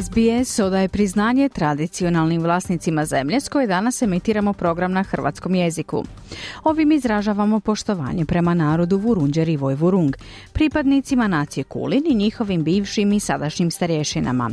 [0.00, 6.04] SBS odaje priznanje tradicionalnim vlasnicima zemlje s koje danas emitiramo program na hrvatskom jeziku.
[6.64, 10.16] Ovim izražavamo poštovanje prema narodu Vurunđer i Vojvurung,
[10.52, 14.50] pripadnicima nacije Kulin i njihovim bivšim i sadašnjim starješinama.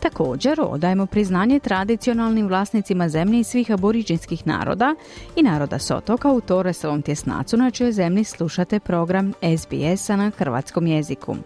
[0.00, 4.94] Također odajemo priznanje tradicionalnim vlasnicima zemlje i svih aboriđinskih naroda
[5.36, 11.36] i naroda Sotoka u Toresovom tjesnacu na čijoj zemlji slušate program SBS-a na hrvatskom jeziku.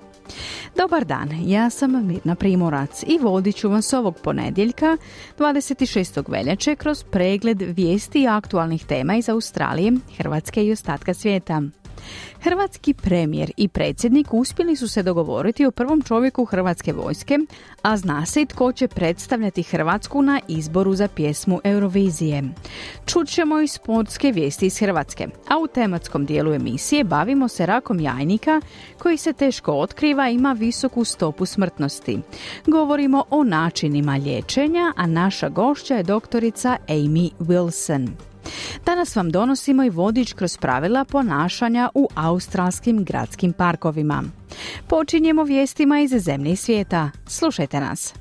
[0.76, 4.96] Dobar dan, ja sam Mirna Primorac i vodit ću vas ovog ponedjeljka
[5.38, 6.30] 26.
[6.30, 11.62] veljače kroz pregled vijesti i aktualnih tema iz Australije, Hrvatske i ostatka svijeta.
[12.40, 17.38] Hrvatski premijer i predsjednik uspjeli su se dogovoriti o prvom čovjeku Hrvatske vojske,
[17.82, 22.42] a zna se i tko će predstavljati Hrvatsku na izboru za pjesmu Eurovizije.
[23.06, 28.60] Čućemo i sportske vijesti iz Hrvatske, a u tematskom dijelu emisije bavimo se rakom jajnika
[28.98, 32.18] koji se teško otkriva i ima visoku stopu smrtnosti.
[32.66, 38.08] Govorimo o načinima liječenja, a naša gošća je doktorica Amy Wilson.
[38.86, 44.22] Danas vam donosimo i vodič kroz pravila ponašanja u australskim gradskim parkovima.
[44.88, 47.10] Počinjemo vijestima iz zemlje i svijeta.
[47.26, 48.14] Slušajte nas.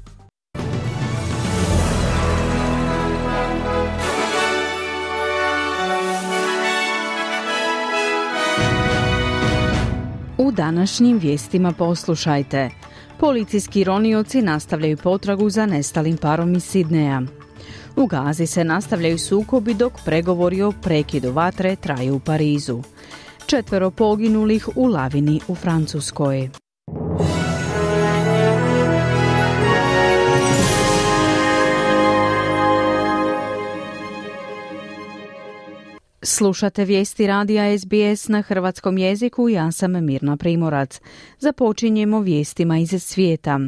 [10.38, 12.70] U današnjim vijestima poslušajte.
[13.20, 17.22] Policijski ronioci nastavljaju potragu za nestalim parom iz Sidneja.
[17.98, 22.82] U Gazi se nastavljaju sukobi dok pregovori o prekidu vatre traju u Parizu.
[23.46, 26.65] Četvero poginulih u lavini u Francuskoj.
[36.28, 41.02] Slušate vijesti radija SBS na hrvatskom jeziku, ja sam Mirna Primorac.
[41.40, 43.60] Započinjemo vijestima iz svijeta.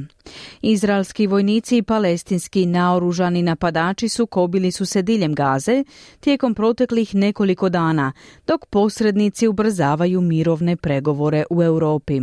[0.61, 5.83] Izraelski vojnici i palestinski naoružani napadači su kobili su se diljem Gaze
[6.19, 8.13] tijekom proteklih nekoliko dana,
[8.47, 12.21] dok posrednici ubrzavaju mirovne pregovore u Europi.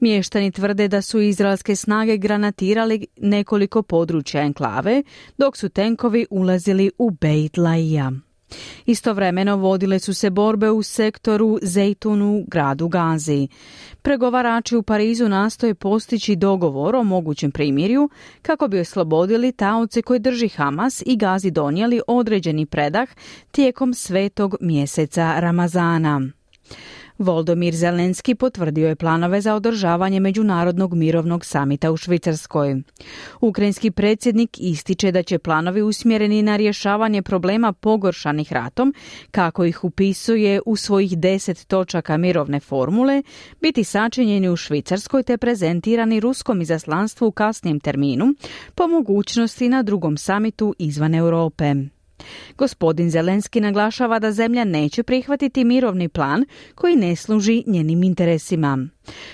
[0.00, 5.02] Mještani tvrde da su izraelske snage granatirali nekoliko područja enklave,
[5.38, 8.12] dok su tenkovi ulazili u Beit Laija.
[8.86, 13.48] Istovremeno vodile su se borbe u sektoru Zejtunu gradu Gazi.
[14.02, 18.10] Pregovarači u Parizu nastoje postići dogovor o mogućem primirju
[18.42, 23.08] kako bi oslobodili taoce koji drži Hamas i Gazi donijeli određeni predah
[23.50, 26.20] tijekom svetog mjeseca Ramazana.
[27.22, 32.82] Voldomir Zelenski potvrdio je planove za održavanje Međunarodnog mirovnog samita u Švicarskoj.
[33.40, 38.94] Ukrajinski predsjednik ističe da će planovi usmjereni na rješavanje problema pogoršanih ratom,
[39.30, 43.22] kako ih upisuje u svojih deset točaka mirovne formule,
[43.60, 48.34] biti sačinjeni u Švicarskoj te prezentirani ruskom izaslanstvu u kasnijem terminu,
[48.74, 51.74] po mogućnosti na drugom samitu izvan Europe.
[52.58, 56.44] Gospodin Zelenski naglašava da zemlja neće prihvatiti mirovni plan
[56.74, 58.88] koji ne služi njenim interesima.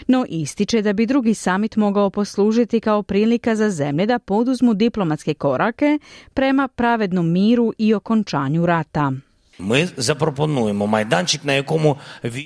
[0.07, 5.35] No ističe da bi drugi samit mogao poslužiti kao prilika za zemlje da poduzmu diplomatske
[5.35, 5.99] korake
[6.35, 9.13] prema pravednom miru i okončanju rata.
[9.60, 11.96] Ми запропонуємо майданчик, на якому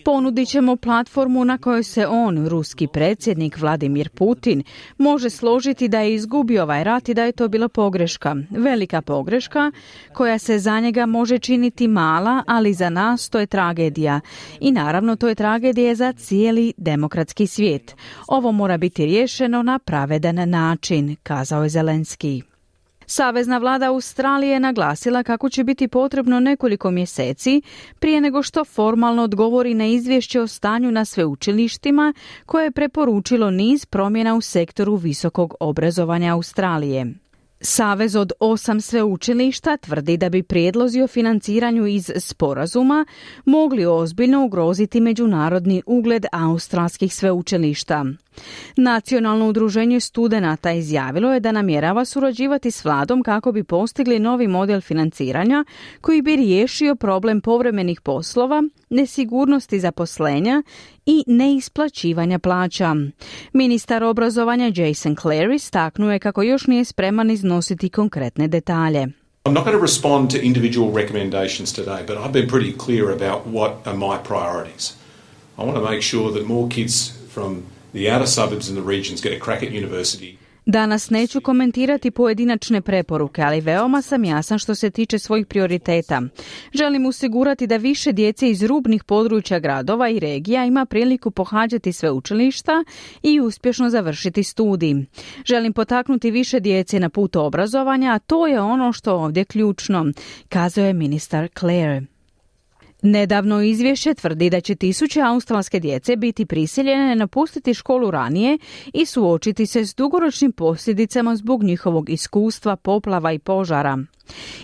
[0.05, 4.63] Ponudit ćemo platformu na kojoj se on, ruski predsjednik Vladimir Putin,
[4.97, 8.35] može složiti da je izgubio ovaj rat i da je to bila pogreška.
[8.49, 9.71] Velika pogreška
[10.13, 14.19] koja se za njega može činiti mala, ali za nas to je tragedija.
[14.59, 17.95] I naravno to je tragedija za cijeli demokratski svijet.
[18.27, 22.43] Ovo mora biti riješeno na pravedan način, kazao je Zelenski.
[23.06, 27.62] Savezna vlada Australije naglasila kako će biti potrebno nekoliko mjeseci
[27.98, 32.14] prije nego što formalno odgovori na izvješće o stanju na sveučilištima
[32.46, 37.14] koje je preporučilo niz promjena u sektoru visokog obrazovanja Australije.
[37.64, 43.06] Savez od osam sveučilišta tvrdi da bi prijedlozi o financiranju iz sporazuma
[43.44, 48.04] mogli ozbiljno ugroziti međunarodni ugled australskih sveučilišta.
[48.76, 54.80] Nacionalno udruženje studenata izjavilo je da namjerava surađivati s vladom kako bi postigli novi model
[54.80, 55.64] financiranja
[56.00, 60.62] koji bi riješio problem povremenih poslova, nesigurnosti zaposlenja
[61.06, 62.94] i neisplaćivanja plaća.
[63.52, 69.06] Ministar obrazovanja Jason Clary istaknuo je kako još nije spreman iznositi konkretne detalje.
[69.44, 73.46] I'm not going to respond to individual recommendations today, but I've been pretty clear about
[73.46, 74.94] what are my priorities.
[75.58, 78.32] I want to make sure that more kids from the outer.
[80.66, 86.22] Danas neću komentirati pojedinačne preporuke, ali veoma sam jasan što se tiče svojih prioriteta.
[86.74, 92.10] Želim osigurati da više djece iz rubnih područja gradova i regija ima priliku pohađati sve
[92.10, 92.84] učilišta
[93.22, 94.94] i uspješno završiti studij.
[95.44, 100.12] Želim potaknuti više djece na put obrazovanja, a to je ono što ovdje ključno,
[100.48, 102.11] kazao je ministar Clare.
[103.02, 108.58] Nedavno izvješće tvrdi da će tisuće australske djece biti prisiljene napustiti školu ranije
[108.92, 113.98] i suočiti se s dugoročnim posljedicama zbog njihovog iskustva, poplava i požara.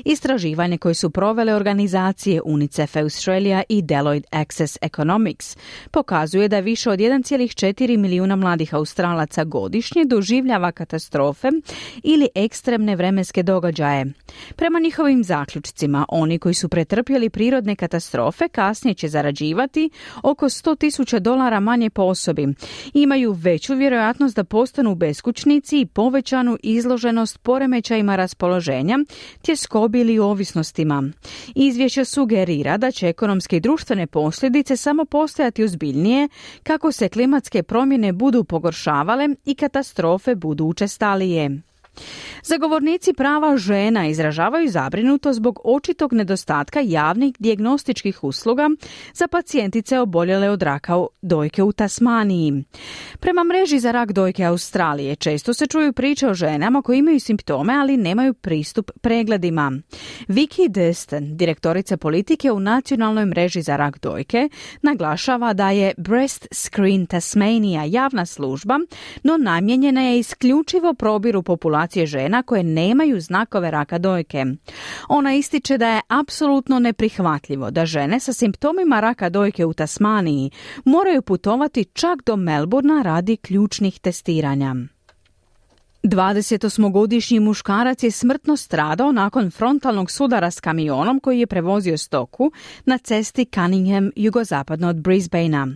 [0.04, 5.56] Istraživanje koje su provele organizacije UNICEF Australia i Deloitte Access Economics
[5.90, 11.48] pokazuje da više od 1,4 milijuna mladih Australaca godišnje doživljava katastrofe
[12.02, 14.06] ili ekstremne vremenske događaje.
[14.56, 19.90] Prema njihovim zaključcima, oni koji su pretrpjeli prirodne katastrofe kasnije će zarađivati
[20.22, 22.46] oko 100 tisuća dolara manje po osobi.
[22.94, 28.98] Imaju veću vjerojatnost da postanu beskućnici i povećanu izloženost poremećajima raspoloženja,
[29.48, 31.02] tjeskobi ili ovisnostima.
[31.54, 36.28] Izvješće sugerira da će ekonomske i društvene posljedice samo postojati ozbiljnije
[36.62, 41.67] kako se klimatske promjene budu pogoršavale i katastrofe budu učestalije.
[42.42, 48.68] Zagovornici prava žena izražavaju zabrinuto zbog očitog nedostatka javnih dijagnostičkih usluga
[49.14, 52.64] za pacijentice oboljele od raka dojke u Tasmaniji.
[53.20, 57.74] Prema mreži za rak dojke Australije često se čuju priče o ženama koje imaju simptome,
[57.74, 59.72] ali nemaju pristup pregledima.
[60.28, 64.48] Vicky Destin, direktorica politike u nacionalnoj mreži za rak dojke,
[64.82, 68.78] naglašava da je Breast Screen Tasmania javna služba,
[69.22, 74.44] no namijenjena je isključivo probiru populacije žena koje nemaju znakove raka dojke.
[75.08, 80.50] Ona ističe da je apsolutno neprihvatljivo da žene sa simptomima raka dojke u Tasmaniji
[80.84, 84.74] moraju putovati čak do Melburna radi ključnih testiranja.
[86.02, 92.52] 28-godišnji muškarac je smrtno stradao nakon frontalnog sudara s kamionom koji je prevozio stoku
[92.84, 95.66] na cesti Cunningham jugozapadno od Brisbanea.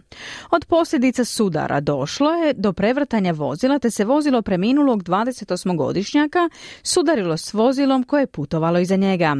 [0.51, 6.51] Od posljedica sudara došlo je do prevrtanja vozila te se vozilo preminulog 28-godišnjaka
[6.83, 9.37] sudarilo s vozilom koje je putovalo iza njega.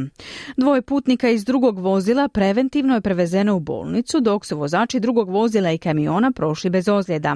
[0.57, 5.71] Dvoje putnika iz drugog vozila preventivno je prevezeno u bolnicu dok su vozači drugog vozila
[5.71, 7.35] i kamiona prošli bez ozljeda.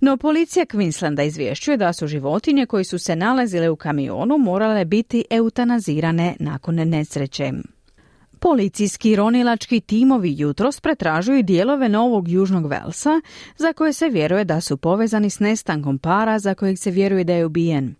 [0.00, 5.24] No policija Queenslanda izvješćuje da su životinje koji su se nalazile u kamionu morale biti
[5.30, 7.52] eutanazirane nakon nesreće.
[8.40, 13.20] Policijski ronilački timovi jutros pretražuju dijelove Novog Južnog Velsa
[13.56, 17.32] za koje se vjeruje da su povezani s nestankom para za kojeg se vjeruje da
[17.32, 17.94] je ubijen.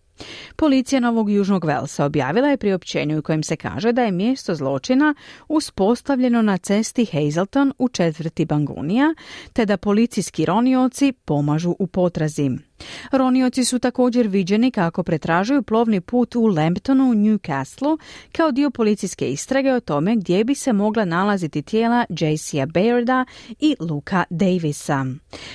[0.57, 5.15] Policija Novog Južnog Velsa objavila je priopćenju u kojem se kaže da je mjesto zločina
[5.49, 9.15] uspostavljeno na cesti Hazelton u četvrti Bangunija,
[9.53, 12.51] te da policijski ronioci pomažu u potrazi.
[13.13, 17.99] Ronioci su također viđeni kako pretražuju plovni put u Lambtonu Newcastle
[18.33, 22.67] kao dio policijske istrage o tome gdje bi se mogla nalaziti tijela J.C.A.
[22.67, 23.25] Bairda
[23.61, 25.07] i Luka Davisa.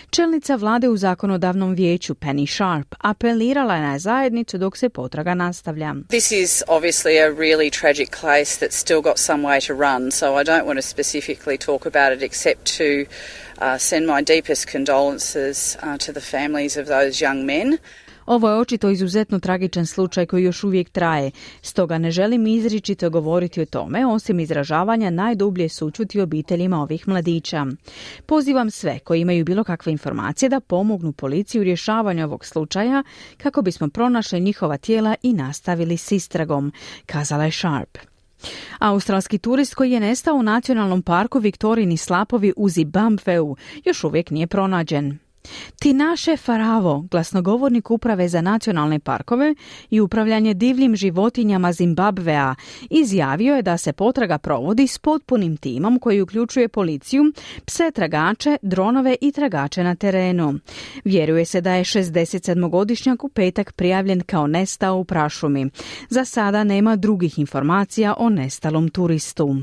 [0.09, 5.95] Čelnica vlade u zakonodavnom vijeću Penny Sharp apelirala je na zajednicu dok se potraga nastavlja.
[6.09, 10.25] This is obviously a really tragic case that's still got some way to run, so
[10.41, 13.05] I don't want to specifically talk about it except to
[13.79, 17.77] send my deepest condolences uh, to the families of those young men.
[18.25, 23.61] Ovo je očito izuzetno tragičan slučaj koji još uvijek traje, stoga ne želim izričito govoriti
[23.61, 27.65] o tome, osim izražavanja najdublje sučuti obiteljima ovih mladića.
[28.25, 33.03] Pozivam sve koji imaju bilo kakve informacije da pomognu policiji u rješavanju ovog slučaja
[33.37, 36.73] kako bismo pronašli njihova tijela i nastavili s istragom,
[37.05, 38.10] kazala je Sharp.
[38.79, 43.55] Australski turist koji je nestao u nacionalnom parku Viktorini slapovi u Zimbabveu
[43.85, 45.19] još uvijek nije pronađen.
[45.79, 49.55] Tinaše Faravo, glasnogovornik uprave za nacionalne parkove
[49.89, 52.55] i upravljanje divljim životinjama Zimbabvea,
[52.89, 57.23] izjavio je da se potraga provodi s potpunim timom koji uključuje policiju,
[57.65, 60.59] pse tragače, dronove i tragače na terenu.
[61.05, 65.69] Vjeruje se da je 67-godišnjak u petak prijavljen kao nestao u prašumi.
[66.09, 69.55] Za sada nema drugih informacija o nestalom turistu.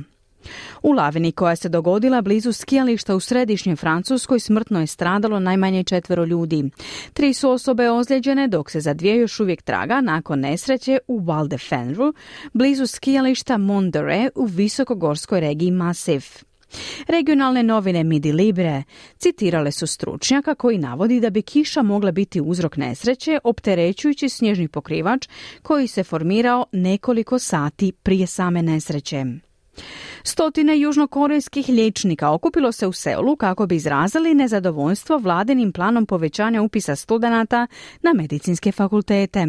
[0.83, 6.25] U lavini koja se dogodila blizu skijališta u središnjoj Francuskoj smrtno je stradalo najmanje četvero
[6.25, 6.71] ljudi.
[7.13, 11.49] Tri su osobe ozlijeđene dok se za dvije još uvijek traga nakon nesreće u Val
[11.49, 12.15] de Fenru
[12.53, 16.49] blizu skijališta Mondere u visokogorskoj regiji Massif.
[17.07, 18.83] Regionalne novine Midi Libre
[19.19, 25.29] citirale su stručnjaka koji navodi da bi kiša mogla biti uzrok nesreće opterećujući snježni pokrivač
[25.63, 29.25] koji se formirao nekoliko sati prije same nesreće.
[30.23, 36.97] Stotine južnokorejskih liječnika okupilo se u Seulu kako bi izrazili nezadovoljstvo vladinim planom povećanja upisa
[36.97, 37.67] studenata
[38.03, 39.47] na medicinske fakultete.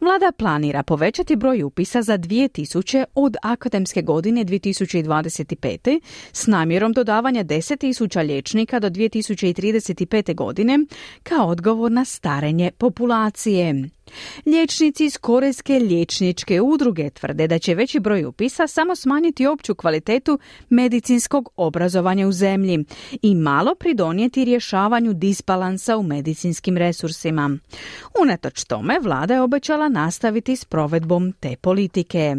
[0.00, 6.00] Vlada planira povećati broj upisa za 2000 od akademske godine 2025.
[6.32, 10.34] s namjerom dodavanja 10.000 liječnika do 2035.
[10.34, 10.78] godine
[11.22, 13.88] kao odgovor na starenje populacije.
[14.46, 19.97] Liječnici iz Korejske liječničke udruge tvrde da će veći broj upisa samo smanjiti opću kvalitetu
[20.68, 22.84] medicinskog obrazovanja u zemlji
[23.22, 27.58] i malo pridonijeti rješavanju disbalansa u medicinskim resursima.
[28.22, 32.36] Unatoč tome, vlada je obećala nastaviti s provedbom te politike.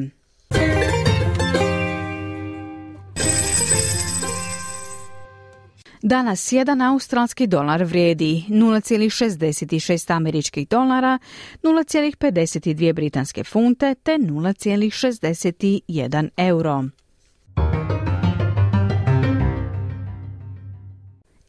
[6.01, 11.19] Danas jedan australski dolar vrijedi 0,66 američkih dolara,
[11.63, 16.83] 0,52 britanske funte te 0,61 euro.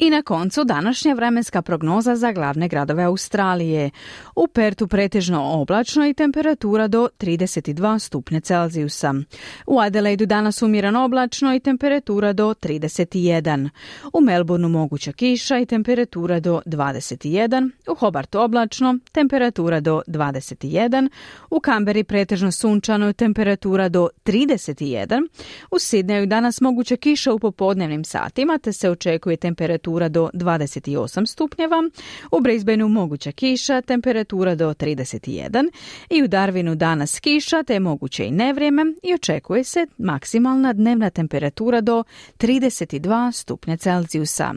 [0.02, 3.90] I na koncu današnja vremenska prognoza za glavne gradove Australije.
[4.37, 9.14] U Pertu pretežno oblačno i temperatura do 32 stupnja Celzijusa.
[9.66, 13.69] U Adelaidu danas umjereno oblačno i temperatura do 31.
[14.12, 17.71] U Melbourneu moguća kiša i temperatura do 21.
[17.90, 21.09] U Hobartu oblačno, temperatura do 21.
[21.50, 25.28] U Kamberi pretežno sunčano i temperatura do 31.
[25.71, 31.26] U Sidneju danas moguća kiša u popodnevnim satima te se očekuje temperatura temperatura do 28
[31.26, 31.90] stupnjeva,
[32.32, 35.70] u Brisbaneu moguća kiša, temperatura do 31
[36.11, 41.80] i u Darwinu danas kiša te moguće i nevrijeme i očekuje se maksimalna dnevna temperatura
[41.80, 42.04] do
[42.38, 44.54] 32 stupnja Celzijusa.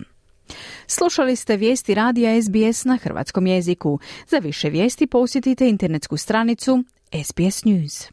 [0.87, 3.99] Slušali ste vijesti radija SBS na hrvatskom jeziku.
[4.27, 6.83] Za više vijesti posjetite internetsku stranicu
[7.25, 8.09] SBS News.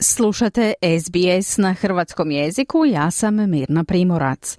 [0.00, 4.58] Slušate SBS na hrvatskom jeziku, ja sam Mirna Primorac.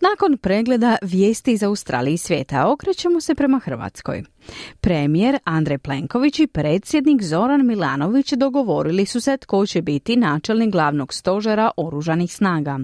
[0.00, 4.24] Nakon pregleda vijesti iz Australije i svijeta okrećemo se prema Hrvatskoj.
[4.80, 11.14] Premijer Andrej Plenković i predsjednik Zoran Milanović dogovorili su se tko će biti načelnik glavnog
[11.14, 12.78] stožera oružanih snaga.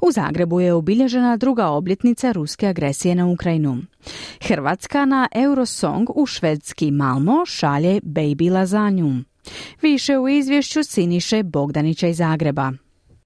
[0.00, 3.78] U Zagrebu je obilježena druga obljetnica ruske agresije na Ukrajinu.
[4.40, 9.27] Hrvatska na Eurosong u švedski Malmo šalje Baby Lazanju.
[9.82, 12.72] Više u izvješću Siniše Bogdanića iz Zagreba.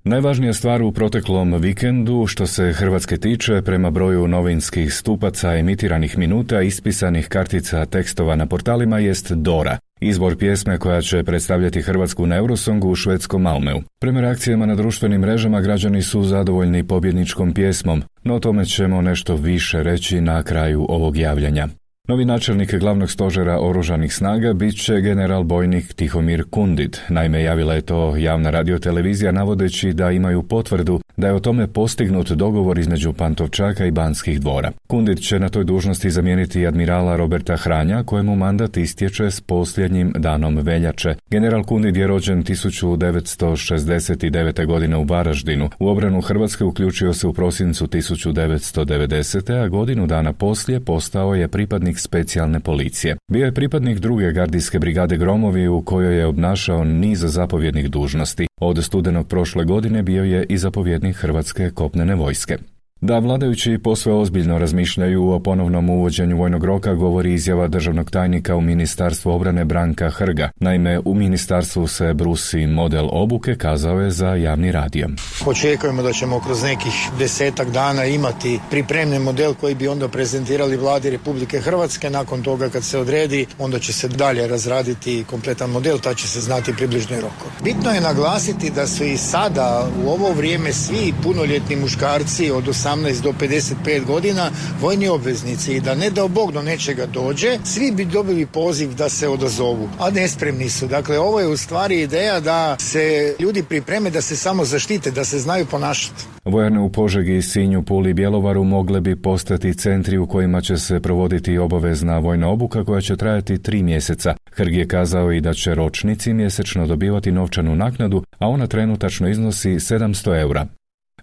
[0.04, 6.62] Najvažnija stvar u proteklom vikendu što se Hrvatske tiče prema broju novinskih stupaca emitiranih minuta
[6.62, 12.88] ispisanih kartica tekstova na portalima jest Dora, izbor pjesme koja će predstavljati Hrvatsku na Eurosongu
[12.88, 13.80] u švedskom Malmeu.
[14.00, 19.36] Prema reakcijama na društvenim mrežama građani su zadovoljni pobjedničkom pjesmom, no o tome ćemo nešto
[19.36, 21.68] više reći na kraju ovog javljanja.
[22.08, 27.00] Novi načelnik glavnog stožera oružanih snaga bit će general bojnik Tihomir Kundit.
[27.08, 32.30] Naime, javila je to javna radiotelevizija navodeći da imaju potvrdu da je o tome postignut
[32.30, 34.72] dogovor između Pantovčaka i Banskih dvora.
[34.86, 40.58] Kundit će na toj dužnosti zamijeniti admirala Roberta Hranja, kojemu mandat istječe s posljednjim danom
[40.58, 41.14] veljače.
[41.30, 44.66] General Kundit je rođen 1969.
[44.66, 45.70] godine u Varaždinu.
[45.78, 49.64] U obranu Hrvatske uključio se u prosincu 1990.
[49.64, 53.16] a godinu dana poslije postao je pripadnik specijalne policije.
[53.32, 58.46] Bio je pripadnik druge gardijske brigade Gromovi u kojoj je obnašao niz zapovjednih dužnosti.
[58.60, 62.58] Od studenog prošle godine bio je i zapovjednik Hrvatske kopnene vojske.
[63.04, 68.60] Da vladajući posve ozbiljno razmišljaju o ponovnom uvođenju vojnog roka govori izjava državnog tajnika u
[68.60, 70.50] Ministarstvu obrane Branka Hrga.
[70.60, 75.08] Naime, u ministarstvu se brusi model obuke, kazao je za javni radio.
[75.46, 81.10] Očekujemo da ćemo kroz nekih desetak dana imati pripremljen model koji bi onda prezentirali vladi
[81.10, 82.10] Republike Hrvatske.
[82.10, 86.40] Nakon toga kad se odredi, onda će se dalje razraditi kompletan model, ta će se
[86.40, 87.46] znati približno roko.
[87.64, 92.91] Bitno je naglasiti da su i sada u ovo vrijeme svi punoljetni muškarci od 18
[92.96, 97.92] 18 do 55 godina vojni obveznici i da ne dao Bog do nečega dođe, svi
[97.92, 100.86] bi dobili poziv da se odazovu, a nespremni su.
[100.86, 105.24] Dakle, ovo je u stvari ideja da se ljudi pripreme da se samo zaštite, da
[105.24, 106.24] se znaju ponašati.
[106.44, 111.00] Vojane u Požegi, Sinju, Puli i Bjelovaru mogle bi postati centri u kojima će se
[111.00, 114.34] provoditi obavezna vojna obuka koja će trajati tri mjeseca.
[114.52, 119.70] Hrg je kazao i da će ročnici mjesečno dobivati novčanu naknadu, a ona trenutačno iznosi
[119.70, 120.66] 700 eura.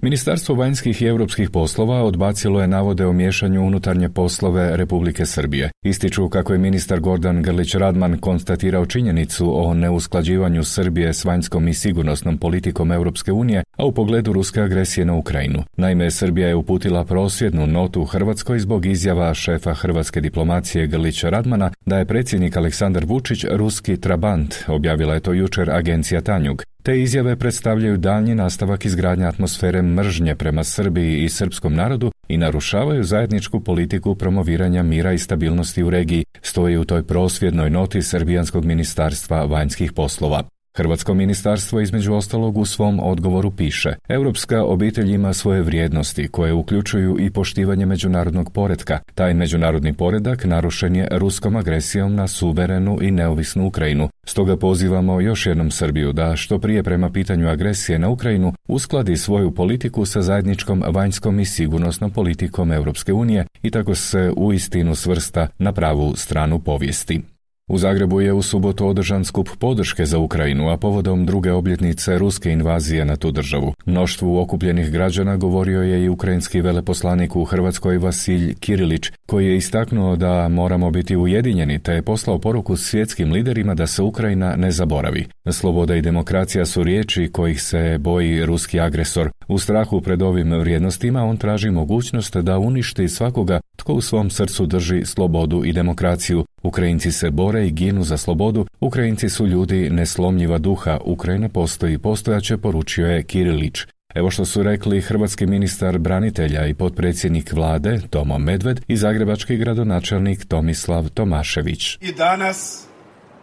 [0.02, 5.72] Ministarstvo vanjskih i europskih poslova odbacilo je navode o miješanju unutarnje poslove Republike Srbije.
[5.86, 11.74] Ističu kako je ministar Gordan Grlić Radman konstatirao činjenicu o neusklađivanju Srbije s vanjskom i
[11.74, 15.64] sigurnosnom politikom Europske unije, a u pogledu ruske agresije na Ukrajinu.
[15.78, 21.98] Naime, Srbija je uputila prosvjednu notu Hrvatskoj zbog izjava šefa hrvatske diplomacije Grlića Radmana da
[21.98, 26.64] je predsjednik Aleksandar Vučić ruski trabant, objavila je to jučer agencija Tanjug.
[26.90, 33.04] Te izjave predstavljaju daljnji nastavak izgradnje atmosfere mržnje prema Srbiji i srpskom narodu i narušavaju
[33.04, 39.46] zajedničku politiku promoviranja mira i stabilnosti u regiji, stoji u toj prosvjednoj noti Srbijanskog ministarstva
[39.46, 40.44] vanjskih poslova.
[40.74, 47.18] Hrvatsko ministarstvo između ostalog u svom odgovoru piše Europska obitelj ima svoje vrijednosti koje uključuju
[47.20, 49.00] i poštivanje međunarodnog poretka.
[49.16, 54.10] Taj međunarodni poredak narušen je ruskom agresijom na suverenu i neovisnu Ukrajinu.
[54.24, 59.52] Stoga pozivamo još jednom Srbiju da što prije prema pitanju agresije na Ukrajinu uskladi svoju
[59.52, 65.48] politiku sa zajedničkom vanjskom i sigurnosnom politikom Europske unije i tako se u istinu svrsta
[65.58, 67.22] na pravu stranu povijesti.
[67.70, 72.52] U Zagrebu je u subotu održan skup podrške za Ukrajinu, a povodom druge obljetnice ruske
[72.52, 73.74] invazije na tu državu.
[73.86, 80.16] Mnoštvu okupljenih građana govorio je i ukrajinski veleposlanik u Hrvatskoj Vasilj Kirilić, koji je istaknuo
[80.16, 85.26] da moramo biti ujedinjeni, te je poslao poruku svjetskim liderima da se Ukrajina ne zaboravi.
[85.52, 89.30] Sloboda i demokracija su riječi kojih se boji ruski agresor.
[89.48, 94.66] U strahu pred ovim vrijednostima on traži mogućnost da uništi svakoga tko u svom srcu
[94.66, 96.46] drži slobodu i demokraciju.
[96.64, 101.98] Ukrajinci se bore i ginu za slobodu, Ukrajinci su ljudi neslomljiva duha, Ukrajina postoji i
[101.98, 103.80] postojaće, poručio je Kirilić.
[104.16, 110.46] Evo što su rekli hrvatski ministar branitelja i potpredsjednik vlade Tomo Medved i zagrebački gradonačelnik
[110.46, 111.98] Tomislav Tomašević.
[112.02, 112.88] I danas,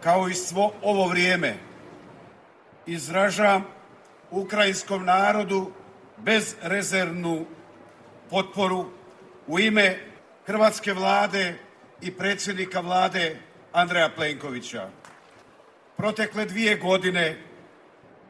[0.03, 1.53] kao i svo ovo vrijeme,
[2.87, 3.63] izražam
[4.31, 5.71] ukrajinskom narodu
[6.17, 7.45] bezrezervnu
[8.29, 8.85] potporu
[9.47, 9.95] u ime
[10.47, 11.55] hrvatske vlade
[12.01, 13.35] i predsjednika vlade
[13.73, 14.89] Andreja Plenkovića.
[15.97, 17.37] Protekle dvije godine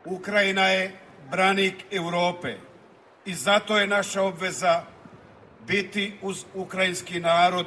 [0.05, 0.91] Ukrajina je
[1.31, 2.55] branik Europe
[3.25, 4.83] i zato je naša obveza
[5.67, 7.65] biti uz ukrajinski narod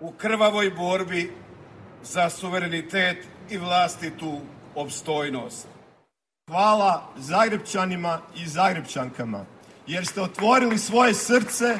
[0.00, 1.32] u krvavoj borbi
[2.02, 4.40] za suverenitet i vlastitu
[4.74, 5.68] opstojnost.
[6.50, 9.44] Hvala Zagrebčanima i Zagrebčankama
[9.86, 11.78] jer ste otvorili svoje srce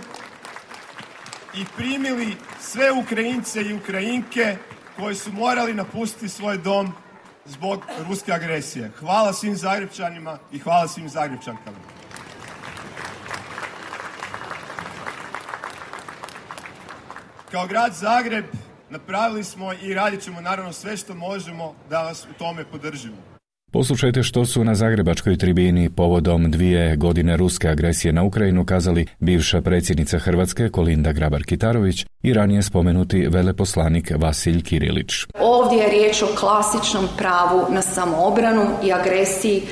[1.57, 4.57] i primili sve Ukrajince i Ukrajinke
[4.97, 6.93] koji su morali napustiti svoj dom
[7.45, 8.91] zbog ruske agresije.
[8.99, 11.77] Hvala svim Zagrebčanima i hvala svim Zagrebčankama.
[17.51, 18.45] Kao grad Zagreb
[18.91, 23.36] napravili smo i radit ćemo naravno sve što možemo da vas u tome podržimo.
[23.77, 29.61] Poslušajte što su na Zagrebačkoj tribini povodom dvije godine ruske agresije na Ukrajinu kazali bivša
[29.61, 35.13] predsjednica Hrvatske Kolinda Grabar-Kitarović i ranije spomenuti veleposlanik Vasilj Kirilić.
[35.41, 39.63] Ovdje je riječ o klasičnom pravu na samoobranu i agresiji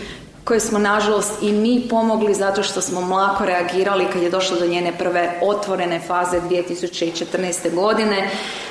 [0.45, 4.67] koje smo nažalost i mi pomogli zato što smo mlako reagirali kad je došlo do
[4.67, 7.75] njene prve otvorene faze 2014.
[7.75, 8.31] godine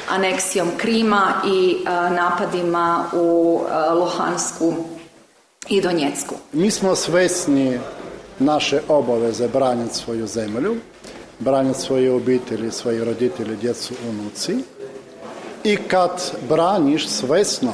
[0.10, 1.76] aneksijom Krima i
[2.16, 3.62] napadima u
[3.96, 4.74] Lohansku
[5.70, 6.36] i Donjecku.
[6.54, 7.80] Mi smo svesni
[8.40, 10.76] naše obaveze braniti svoju zemlju,
[11.40, 14.56] braniti svoje obitelji, svoje roditelji, djecu, unuci.
[15.64, 17.74] I kad braniš svesno,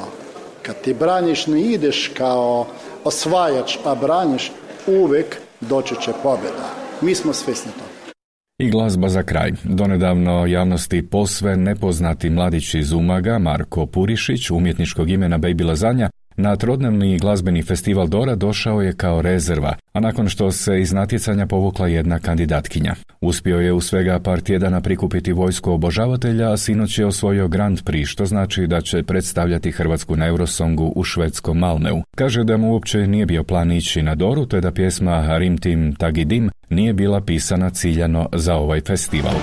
[0.62, 2.67] kad ti braniš ne ideš kao
[3.04, 4.52] osvajač, a braniš
[4.88, 6.69] uvijek doći će pobjeda.
[7.02, 8.13] Mi smo svesni toga.
[8.60, 9.52] I glazba za kraj.
[9.63, 17.19] Donedavno javnosti posve nepoznati mladić iz Umaga, Marko Purišić, umjetničkog imena Baby Lazanja, na trodnevni
[17.19, 22.19] glazbeni festival Dora došao je kao rezerva, a nakon što se iz natjecanja povukla jedna
[22.19, 22.95] kandidatkinja.
[23.21, 28.06] Uspio je u svega par tjedana prikupiti vojsko obožavatelja, a sinoć je osvojio Grand Prix,
[28.06, 32.02] što znači da će predstavljati Hrvatsku na Eurosongu u švedskom Malmeu.
[32.15, 35.95] Kaže da mu uopće nije bio plan ići na Doru, te da pjesma Rim Tim
[35.95, 39.34] Tagidim nije bila pisana ciljano za ovaj festival.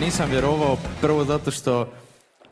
[0.00, 1.88] Nisam vjerovao prvo zato što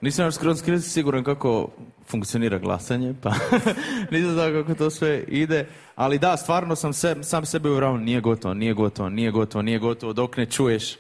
[0.01, 1.69] nisam još skroz siguran kako
[2.07, 3.31] funkcionira glasanje, pa
[4.13, 5.67] nisam znao kako to sve ide.
[5.95, 9.79] Ali da, stvarno sam se, sam sebe uvjeravao, nije gotovo, nije gotovo, nije gotovo, nije
[9.79, 10.97] gotovo, dok ne čuješ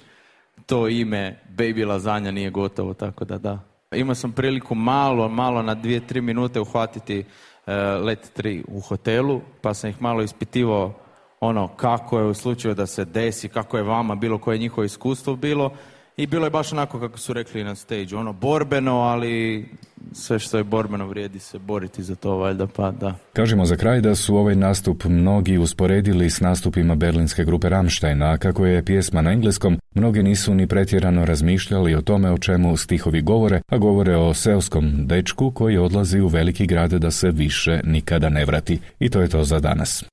[0.67, 3.59] to ime Baby Lazanja nije gotovo, tako da da.
[3.93, 7.73] Imao sam priliku malo, malo na dvije, tri minute uhvatiti uh,
[8.05, 10.95] let tri u hotelu, pa sam ih malo ispitivao
[11.41, 15.37] ono kako je u slučaju da se desi, kako je vama bilo koje njihovo iskustvo
[15.37, 15.71] bilo
[16.17, 19.67] i bilo je baš onako kako su rekli na stage, ono borbeno, ali
[20.13, 23.15] sve što je borbeno vrijedi se boriti za to valjda pa da.
[23.33, 28.37] Kažemo za kraj da su ovaj nastup mnogi usporedili s nastupima berlinske grupe Rammsteina, a
[28.37, 33.23] kako je pjesma na engleskom, mnogi nisu ni pretjerano razmišljali o tome o čemu stihovi
[33.23, 38.29] govore, a govore o seoskom dečku koji odlazi u veliki grad da se više nikada
[38.29, 38.79] ne vrati.
[38.99, 40.05] I to je to za danas.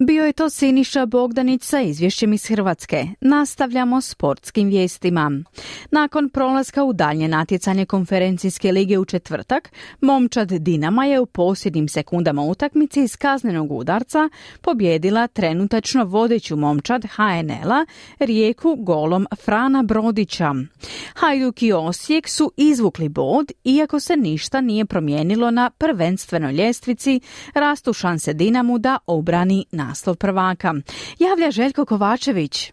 [0.00, 3.06] Bio je to Siniša Bogdanić sa izvješćem iz Hrvatske.
[3.20, 5.30] Nastavljamo sportskim vijestima.
[5.90, 12.42] Nakon prolaska u dalje natjecanje konferencijske lige u četvrtak, momčad Dinama je u posljednjim sekundama
[12.42, 14.28] utakmice iz kaznenog udarca
[14.60, 17.86] pobjedila trenutačno vodeću momčad HNL-a
[18.18, 20.54] Rijeku golom Frana Brodića.
[21.14, 27.20] Hajduk i Osijek su izvukli bod, iako se ništa nije promijenilo na prvenstvenoj ljestvici,
[27.54, 30.74] rastu šanse Dinamu da obrani na naslov prvaka.
[31.18, 32.72] Javlja Željko Kovačević.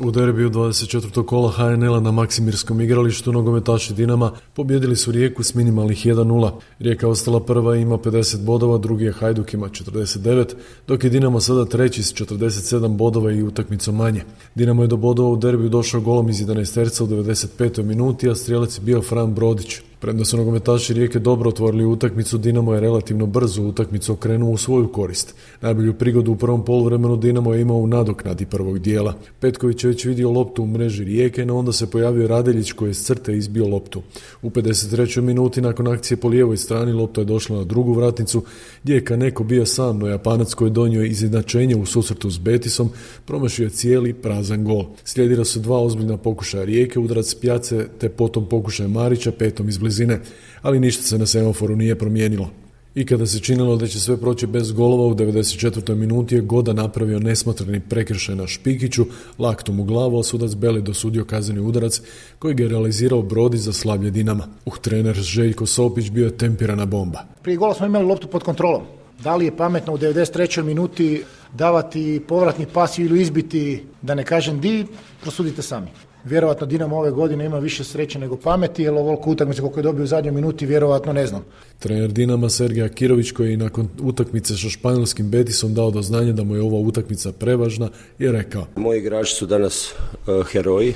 [0.00, 1.26] U derbiju 24.
[1.26, 6.50] kola HNL-a na Maksimirskom igralištu nogometaši Dinama pobjedili su Rijeku s minimalnih 1-0.
[6.78, 10.54] Rijeka ostala prva i ima 50 bodova, drugi je Hajduk ima 49,
[10.86, 14.22] dok je Dinamo sada treći s 47 bodova i utakmicom manje.
[14.54, 17.82] Dinamo je do bodova u derbiju došao golom iz 11 terca u 95.
[17.82, 19.80] minuti, a strijelac je bio Fran Brodić.
[20.02, 24.88] Premda su nogometaši Rijeke dobro otvorili utakmicu, Dinamo je relativno brzo utakmicu okrenuo u svoju
[24.92, 25.34] korist.
[25.60, 29.14] Najbolju prigodu u prvom poluvremenu Dinamo je imao u nadoknadi prvog dijela.
[29.40, 32.94] Petković je već vidio loptu u mreži Rijeke, no onda se pojavio Radeljić koji je
[32.94, 34.02] s crte izbio loptu.
[34.42, 35.20] U 53.
[35.20, 38.42] minuti nakon akcije po lijevoj strani lopta je došla na drugu vratnicu,
[38.82, 42.90] gdje je Kaneko bio sam, no Japanac koji je donio izjednačenje u susretu s Betisom,
[43.24, 44.84] promašio je cijeli prazan gol.
[45.04, 50.20] Slijedila su dva ozbiljna pokušaja Rijeke, udarac Pjace, te potom pokušaj Marića, petom iz blizine,
[50.62, 52.50] ali ništa se na semaforu nije promijenilo.
[52.94, 55.94] I kada se činilo da će sve proći bez golova u 94.
[55.94, 59.06] minuti je Goda napravio nesmotreni prekršaj na Špikiću,
[59.38, 62.00] laktom u glavu, a sudac Beli dosudio kazneni udarac
[62.38, 64.48] koji ga je realizirao Brodi za slavlje Dinama.
[64.64, 67.24] Uh, trener Željko Sopić bio je tempirana bomba.
[67.42, 68.82] Prije gola smo imali loptu pod kontrolom.
[69.24, 70.62] Da li je pametno u 93.
[70.62, 74.86] minuti davati povratni pas ili izbiti, da ne kažem di,
[75.22, 75.88] prosudite sami.
[76.24, 80.04] Vjerojatno Dinamo ove godine ima više sreće nego pameti, jer ovoliko utakmice koliko je dobio
[80.04, 81.44] u zadnjoj minuti, vjerojatno ne znam.
[81.78, 86.44] Trener Dinama Sergej Akirović koji je nakon utakmice sa španjolskim Betisom dao do znanja da
[86.44, 87.88] mu je ova utakmica prevažna
[88.18, 88.66] je rekao.
[88.76, 89.94] Moji igrači su danas
[90.26, 90.94] uh, heroji,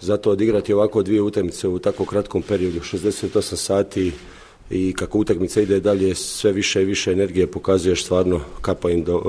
[0.00, 4.12] zato odigrati ovako dvije utakmice u tako kratkom periodu, 68 sati
[4.69, 9.21] i kako utakmica ide dalje sve više i više energije pokazuješ stvarno kapa im do,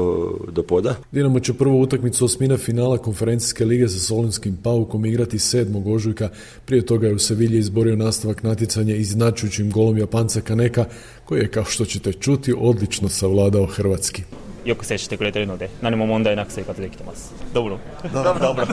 [0.52, 0.94] do poda.
[1.12, 5.94] Dinamo će prvu utakmicu osmina finala konferencijske lige sa Solinskim paukom igrati 7.
[5.94, 6.28] ožujka.
[6.64, 10.84] Prije toga je u Sevilji izborio nastavak natjecanja iznačujućim golom Japanca Kaneka
[11.24, 14.22] koji je kao što ćete čuti odlično savladao hrvatski.
[14.64, 17.32] よく接してくれてるので何も問題なく生活できてます。
[17.54, 17.78] Dobro.
[18.12, 18.40] Dobro.
[18.40, 18.66] Dobro.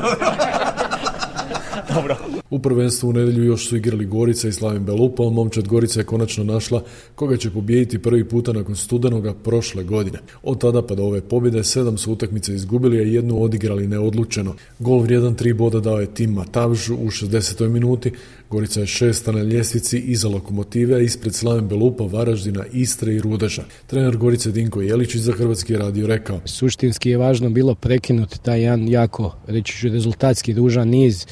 [1.94, 2.16] Dobro.
[2.50, 6.44] U prvenstvu u nedjelju još su igrali Gorica i Slavim Belupa, momčad Gorica je konačno
[6.44, 6.82] našla
[7.14, 10.18] koga će pobijediti prvi puta nakon studenoga prošle godine.
[10.42, 14.54] Od tada pa do ove pobjede sedam su utakmice izgubili, a jednu odigrali neodlučeno.
[14.78, 17.68] Gol vrijedan tri boda dao je tim Matavžu u 60.
[17.68, 18.12] minuti,
[18.52, 23.64] Gorica je šesta na ljestvici iza lokomotive, a ispred Slaven Belupa, Varaždina, Istre i Rudeža.
[23.86, 26.40] Trener Gorice Dinko Jeličić za Hrvatski radio rekao.
[26.44, 31.26] Suštinski je važno bilo prekinuti taj jedan jako, reći ću, rezultatski dužan niz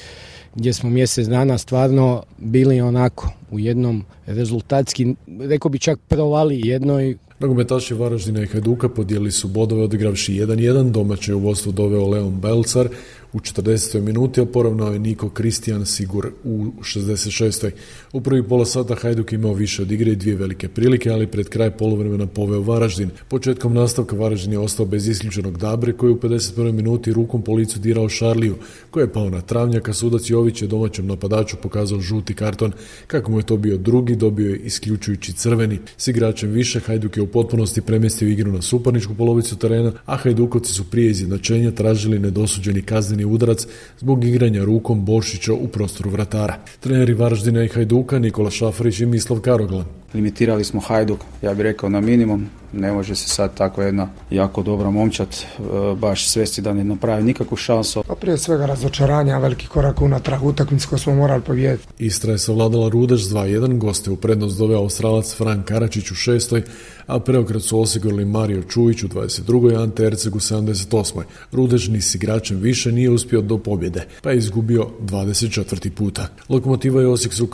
[0.54, 7.16] gdje smo mjesec dana stvarno bili onako u jednom rezultatski, rekao bi čak provali jednoj
[7.40, 12.88] Nogometaši Varaždina i Hajduka podijeli su bodove odigravši 1-1, domaće u vodstvu doveo Leon Belcar,
[13.32, 14.00] u 40.
[14.00, 17.70] minuti, a poravnao je Niko Kristijan Sigur u 66.
[18.12, 21.48] U prvi pola sata Hajduk imao više od igre i dvije velike prilike, ali pred
[21.48, 23.10] kraj poluvremena poveo Varaždin.
[23.28, 26.72] Početkom nastavka Varaždin je ostao bez isključenog Dabre koji je u 51.
[26.72, 28.56] minuti rukom po licu dirao Šarliju,
[28.90, 29.92] koji je pao na travnjaka.
[29.92, 32.72] Sudac Jović je domaćem napadaču pokazao žuti karton.
[33.06, 35.78] Kako mu je to bio drugi, dobio je isključujući crveni.
[35.96, 40.72] S igračem više Hajduk je u potpunosti premjestio igru na suparničku polovicu terena, a Hajdukovci
[40.72, 43.66] su prije izjednačenja tražili nedosuđeni kazneni udarac
[43.98, 46.56] zbog igranja rukom Boršića u prostoru vratara.
[46.80, 49.84] Treneri Varaždina i Hajduka Nikola Šafarić i Mislav Karoglan.
[50.14, 54.62] Limitirali smo Hajduk, ja bih rekao na minimum, Ne može se sad tako jedna jako
[54.62, 55.62] dobra momčad e,
[55.94, 58.02] baš svesti da ne napravi nikakvu šansu.
[58.06, 61.86] Pa prije svega razočaranja, veliki korak unatrag utakmicu koju smo morali pobijediti.
[61.98, 66.62] Istra je savladala Rudeš 2-1, goste u prednost doveo Australac Frank Karačić u šestoj,
[67.06, 69.82] a preokret su osigurali Mario Čujić u 22.
[69.82, 71.22] Ante Erceg u 78.
[71.52, 75.90] Rudeš ni s igračem više nije uspio do pobjede, pa je izgubio 24.
[75.90, 76.26] puta.
[76.48, 77.48] Lokomotiva je Osijek su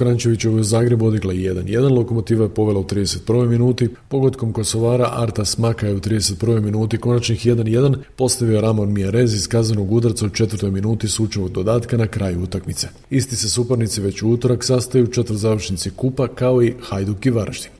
[0.50, 3.48] u Zagrebu odigla 1-1, Lokomotiva je povela u 31.
[3.48, 6.60] minuti, pogodkom Kosovara Arta Smaka je u 31.
[6.60, 12.06] minuti konačnih 1-1 postavio Ramon Mijarez iz kazanog udarca u četvrtoj minuti sučevog dodatka na
[12.06, 12.88] kraju utakmice.
[13.10, 17.70] Isti se suparnici već u utorak sastaju četvrzavršnici Kupa kao i Hajduk i Varaždin.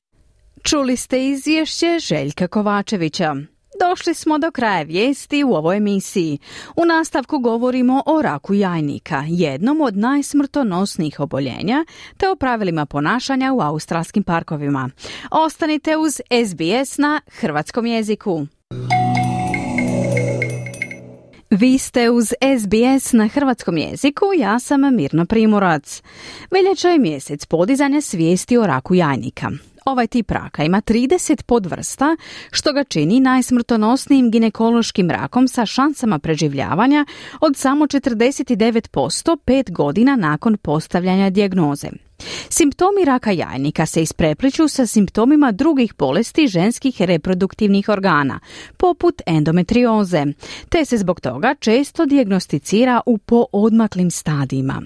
[0.63, 3.37] Čuli ste izvješće Željka Kovačevića.
[3.81, 6.39] Došli smo do kraja vijesti u ovoj emisiji.
[6.77, 11.85] U nastavku govorimo o raku jajnika, jednom od najsmrtonosnijih oboljenja,
[12.17, 14.91] te o pravilima ponašanja u australskim parkovima.
[15.31, 18.47] Ostanite uz SBS na hrvatskom jeziku.
[21.51, 22.27] Vi ste uz
[22.59, 26.03] SBS na hrvatskom jeziku, ja sam Mirna Primorac.
[26.51, 29.51] Veljača je mjesec podizanja svijesti o raku jajnika.
[29.87, 32.17] Ovaj tip raka ima 30 podvrsta,
[32.51, 37.07] što ga čini najsmrtonosnijim ginekološkim rakom sa šansama preživljavanja
[37.41, 42.06] od samo 49% pet godina nakon postavljanja dijagnoze.
[42.49, 48.41] Simptomi raka jajnika se isprepliču sa simptomima drugih bolesti ženskih reproduktivnih organa,
[48.77, 50.25] poput endometrioze,
[50.69, 54.83] te se zbog toga često dijagnosticira u poodmaklim stadijima.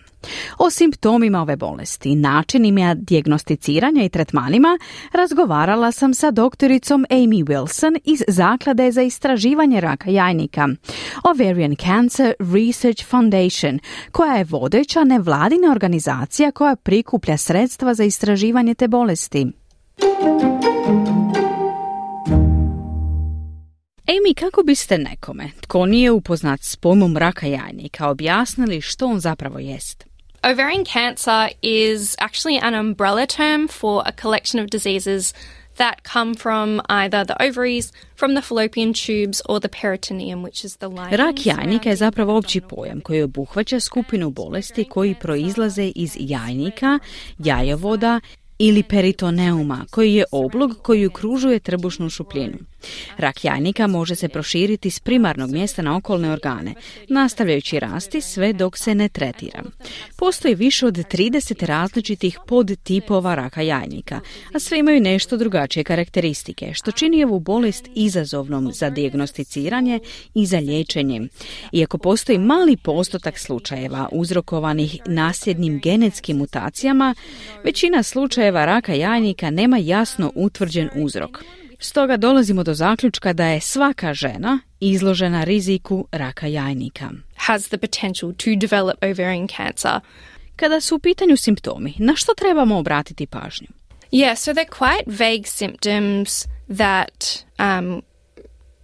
[0.58, 4.78] O simptomima ove bolesti, načinima dijagnosticiranja i tretmanima
[5.12, 10.68] razgovarala sam sa doktoricom Amy Wilson iz Zaklade za istraživanje raka jajnika,
[11.24, 13.78] Ovarian Cancer Research Foundation,
[14.12, 16.76] koja je vodeća nevladina organizacija koja
[17.20, 19.46] prikuplja sredstva za istraživanje te bolesti.
[24.06, 29.59] Amy, kako biste nekome, tko nije upoznat s pojmom raka jajnika, objasnili što on zapravo
[29.59, 30.04] jest?
[30.42, 35.35] Ovarian cancer is actually an umbrella term for a collection of diseases
[35.80, 40.76] that come from either the ovaries, from the fallopian tubes or the peritoneum, which is
[40.76, 41.18] the lining.
[41.18, 46.98] Rak jajnika je zapravo opći pojam koji obuhvaća skupinu bolesti koji proizlaze iz jajnika,
[47.38, 48.20] jajovoda
[48.58, 52.58] ili peritoneuma, koji je oblog koji okružuje trbušnu šupljinu.
[53.16, 56.74] Rak jajnika može se proširiti s primarnog mjesta na okolne organe,
[57.08, 59.62] nastavljajući rasti sve dok se ne tretira.
[60.16, 64.20] Postoji više od 30 različitih podtipova raka jajnika,
[64.54, 70.00] a sve imaju nešto drugačije karakteristike, što čini ovu bolest izazovnom za dijagnosticiranje
[70.34, 71.20] i za liječenje.
[71.72, 77.14] Iako postoji mali postotak slučajeva uzrokovanih nasljednim genetskim mutacijama,
[77.64, 81.44] većina slučajeva raka jajnika nema jasno utvrđen uzrok.
[81.82, 87.10] Stoga dolazimo do zaključka da je svaka žena izložena riziku raka jajnika.
[87.36, 90.00] Has the potential to develop ovarian cancer.
[90.56, 93.68] Kada su u pitanju simptomi, na što trebamo obratiti pažnju?
[94.12, 98.02] Yeah, so they're quite vague symptoms that um,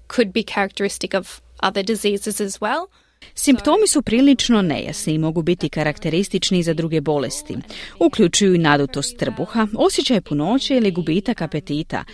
[0.06, 2.86] could be characteristic of other diseases as well.
[3.34, 7.56] Simptomi su prilično nejasni i mogu biti karakteristični za druge bolesti.
[8.00, 12.04] Uključuju i nadutost trbuha, osjećaj punoće ili gubitak apetita,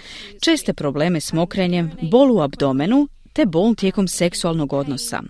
[0.41, 5.23] česte probleme s mokrenjem, bol u abdomenu te bol tijekom seksualnog odnosa.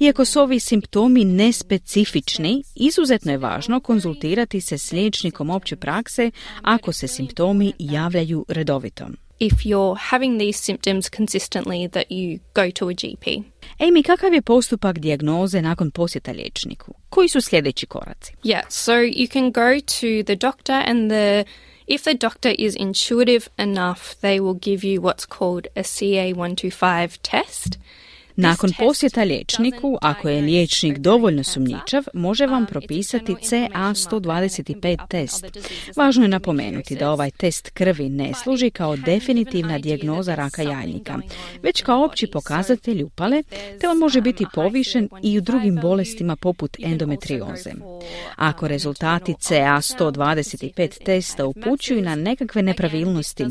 [0.00, 6.30] Iako su ovi simptomi nespecifični, izuzetno je važno konzultirati se s liječnikom opće prakse
[6.62, 9.06] ako se simptomi javljaju redovito.
[9.40, 13.42] If you're having these symptoms consistently that you go to a GP.
[13.78, 16.94] Amy, kakav je postupak dijagnoze nakon posjeta liječniku?
[17.08, 18.32] Koji su sljedeći koraci?
[18.44, 21.44] Yeah, so you can go to the doctor and the
[21.86, 27.78] if the doctor is intuitive enough, they will give you what's called a CA125 test.
[28.36, 35.44] Nakon posjeta liječniku, ako je liječnik dovoljno sumnjičav, može vam propisati CA125 test.
[35.96, 41.18] Važno je napomenuti da ovaj test krvi ne služi kao definitivna dijagnoza raka jajnika,
[41.62, 43.42] već kao opći pokazatelj upale,
[43.80, 47.70] te on može biti povišen i u drugim bolestima poput endometrioze.
[48.36, 53.44] Ako rezultati CA125 testa upućuju na nekakve nepravilnosti,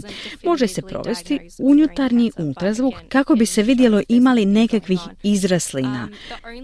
[0.43, 6.09] može se provesti unutarnji ultrazvuk kako bi se vidjelo imali neke nekakvih izraslina.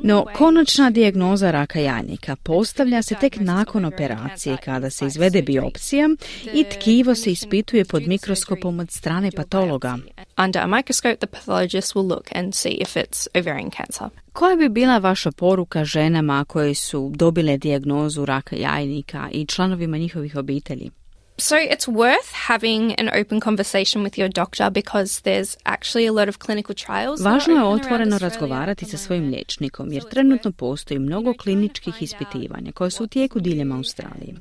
[0.04, 6.10] No, konačna dijagnoza raka jajnika postavlja se tek nakon operacije kada se izvede biopsija
[6.54, 9.98] i tkivo se ispituje pod mikroskopom od strane patologa.
[10.44, 14.08] Under a microscope, the pathologist will look and see if it's ovarian cancer.
[14.34, 20.36] Koja bi bila vaša poruka ženama koje su dobile dijagnozu raka jajnika i članovima njihovih
[20.36, 20.92] obitelji?
[21.40, 26.28] So it's worth having an open conversation with your doctor because there's actually a lot
[26.30, 27.22] of clinical trials.
[27.22, 33.04] Važno je otvoreno razgovarati sa svojim liječnikom jer trenutno postoji mnogo kliničkih ispitivanja koje su
[33.04, 34.36] u tijeku diljem Australije.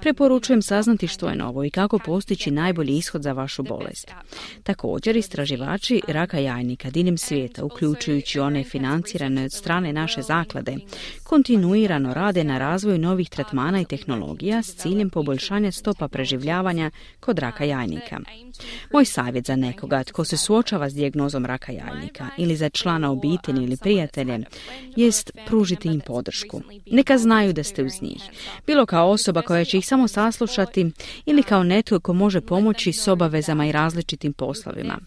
[0.00, 4.10] Preporučujem saznati što je novo i kako postići najbolji ishod za vašu bolest.
[4.62, 10.76] Također istraživači raka jajnika diljem svijeta, uključujući one financirane od strane naše zaklade,
[11.24, 16.39] kontinuirano rade na razvoju novih tretmana i tehnologija s ciljem poboljšanja stopa preživljavanja
[17.20, 18.18] kod raka jajnika.
[18.92, 23.64] Moj savjet za nekoga tko se suočava s dijagnozom raka jajnika ili za člana obitelji
[23.64, 24.38] ili prijatelje
[24.96, 26.62] jest pružiti im podršku.
[26.90, 28.22] Neka znaju da ste uz njih.
[28.66, 30.90] Bilo kao osoba koja će ih samo saslušati
[31.26, 34.98] ili kao netko ko može pomoći s obavezama i različitim poslovima.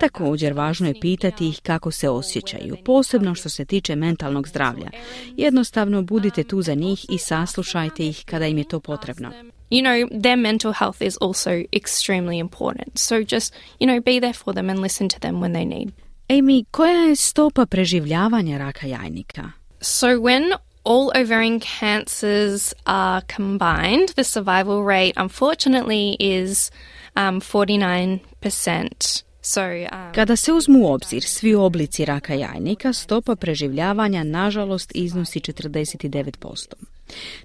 [0.00, 4.90] Također važno je pitati ih kako se osjećaju, posebno što se tiče mentalnog zdravlja.
[5.36, 9.32] Jednostavno budite tu za njih i saslušajte ih kada im je to potrebno.
[9.72, 12.98] You know, their mental health is also extremely important.
[12.98, 15.92] So just, you know, be there for them and listen to them when they need.
[16.28, 19.50] Amy, koja je stopa preživljavanja raka jajnika?
[19.80, 20.52] So when
[20.84, 26.70] all ovarian cancers are combined, the survival rate unfortunately is
[27.16, 29.22] um, 49%.
[29.42, 35.40] So, um, Kada se uzmu u obzir svi oblici raka jajnika, stopa preživljavanja nažalost iznosi
[35.40, 36.66] 49%.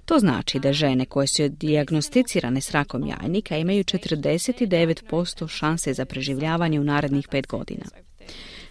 [0.04, 6.80] To znači da žene koje su dijagnosticirane s rakom jajnika imaju 49% šanse za preživljavanje
[6.80, 7.84] u narednih pet godina.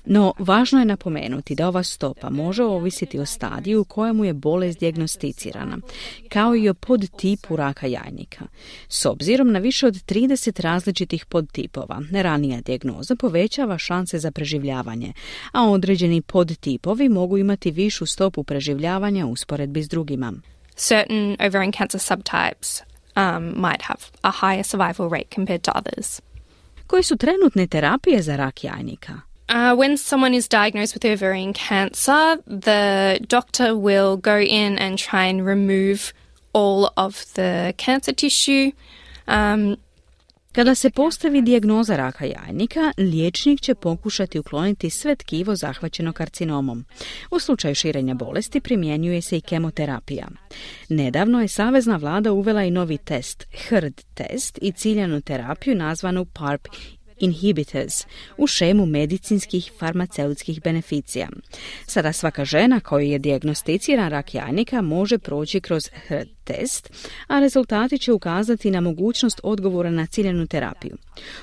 [0.10, 4.80] No, važno je napomenuti da ova stopa može ovisiti o stadiju u kojemu je bolest
[4.80, 5.78] dijagnosticirana,
[6.30, 8.46] kao i o podtipu raka jajnika.
[8.90, 15.14] S obzirom na više od 30 različitih podtipova, ranija dijagnoza povećava šanse za preživljavanje,
[15.52, 20.34] a određeni podtipovi mogu imati višu stopu preživljavanja usporedbi s drugima.
[20.78, 22.82] Certain ovarian cancer subtypes
[23.16, 26.22] um, might have a higher survival rate compared to others.
[26.88, 29.22] Koje su trenutne terapije za rak jajnika?
[29.50, 35.26] Uh, when someone is diagnosed with ovarian cancer, the doctor will go in and try
[35.26, 36.14] and remove
[36.54, 38.72] all of the cancer tissue.
[39.28, 39.78] Um,
[40.58, 46.86] Kada se postavi dijagnoza raka jajnika, liječnik će pokušati ukloniti sve tkivo zahvaćeno karcinomom.
[47.32, 50.28] U slučaju širenja bolesti primjenjuje se i kemoterapija.
[50.90, 56.68] Nedavno je Savezna vlada uvela i novi test, HRD test i ciljanu terapiju nazvanu PARP
[57.20, 58.06] inhibitors
[58.38, 61.30] u šemu medicinskih farmaceutskih beneficija.
[61.86, 65.90] Sada svaka žena koju je dijagnosticiran rak jajnika može proći kroz
[66.44, 66.92] test,
[67.28, 70.98] a rezultati će ukazati na mogućnost odgovora na ciljenu terapiju.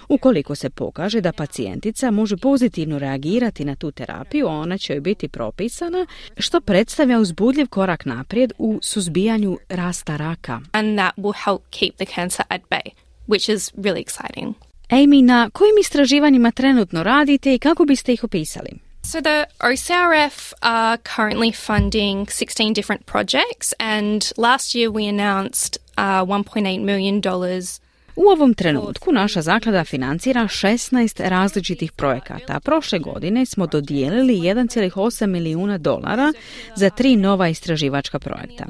[0.09, 5.29] Ukoliko se pokaže da pacijentica može pozitivno reagirati na tu terapiju, ona će joj biti
[5.29, 6.07] propisana,
[6.37, 10.61] što predstavlja uzbudljiv korak naprijed u suzbijanju rasta raka.
[10.73, 12.91] And that will help keep the cancer at bay,
[13.27, 14.64] which is really exciting.
[14.91, 18.71] Amy, na kojim istraživanjima trenutno radite i kako biste ih opisali?
[19.03, 26.25] So the OCRF are currently funding 16 different projects and last year we announced uh,
[26.25, 27.81] 1.8 million dollars
[28.17, 32.61] U ovom trenutku naša zaklada financira 16 različitih projekata.
[32.61, 36.33] Prošle godine smo dodijelili 1,8 milijuna dolara
[36.77, 38.67] za tri nova istraživačka projekta.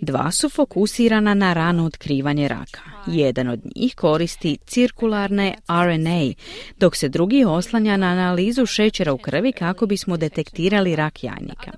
[0.00, 2.80] Dva su fokusirana na rano otkrivanje raka.
[3.06, 6.32] Jedan od njih koristi cirkularne RNA,
[6.78, 11.72] dok se drugi oslanja na analizu šećera u krvi kako bismo detektirali rak jajnika.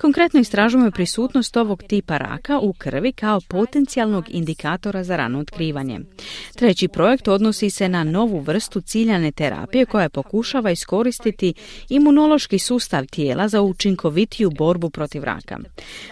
[0.00, 6.00] Konkretno istražujemo prisutnost ovog tipa raka u krvi kao potencijalnog indikatora za rano otkrivanje.
[6.54, 11.54] Treći projekt odnosi se na novu vrstu ciljane terapije koja pokušava iskoristiti
[11.88, 15.58] imunološki sustav tijela za učinkovitiju borbu protiv raka.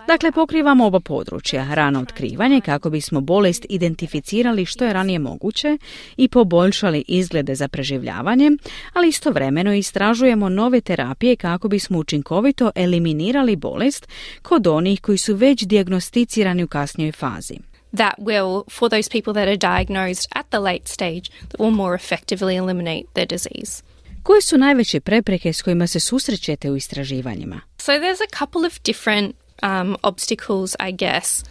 [0.06, 5.78] Dakle, pokrivamo oba područja, rano otkrivanje kako bismo bolest identificirali što je ranije moguće
[6.16, 8.50] i poboljšali izglede za preživljavanje,
[8.92, 14.08] ali istovremeno istražujemo nove terapije kako bismo učinkovito eliminirali detektirali bolest
[14.42, 17.58] kod onih koji su već dijagnosticirani u kasnijoj fazi.
[17.96, 21.94] That will, for those people that are diagnosed at the late stage, that will more
[21.94, 23.82] effectively eliminate their disease.
[24.22, 27.60] Koje su najveće prepreke s kojima se susrećete u istraživanjima?
[27.78, 31.44] So there's a couple of different um, obstacles, I guess,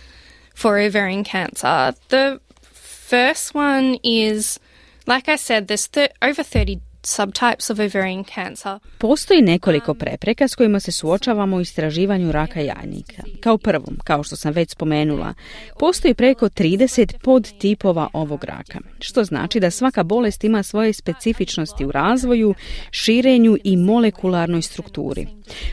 [0.62, 1.94] for ovarian cancer.
[2.08, 2.38] The
[3.10, 4.60] first one is,
[5.08, 8.80] like I said, there's th- over 30 subtypes of ovarian cancer.
[8.98, 13.24] Postoji nekoliko prepreka s kojima se suočavamo u istraživanju raka jajnika.
[13.40, 15.34] Kao prvom, kao što sam već spomenula,
[15.80, 21.92] postoji preko 30 podtipova ovog raka, što znači da svaka bolest ima svoje specifičnosti u
[21.92, 22.54] razvoju,
[22.92, 25.28] širenju i molekularnoj strukturi.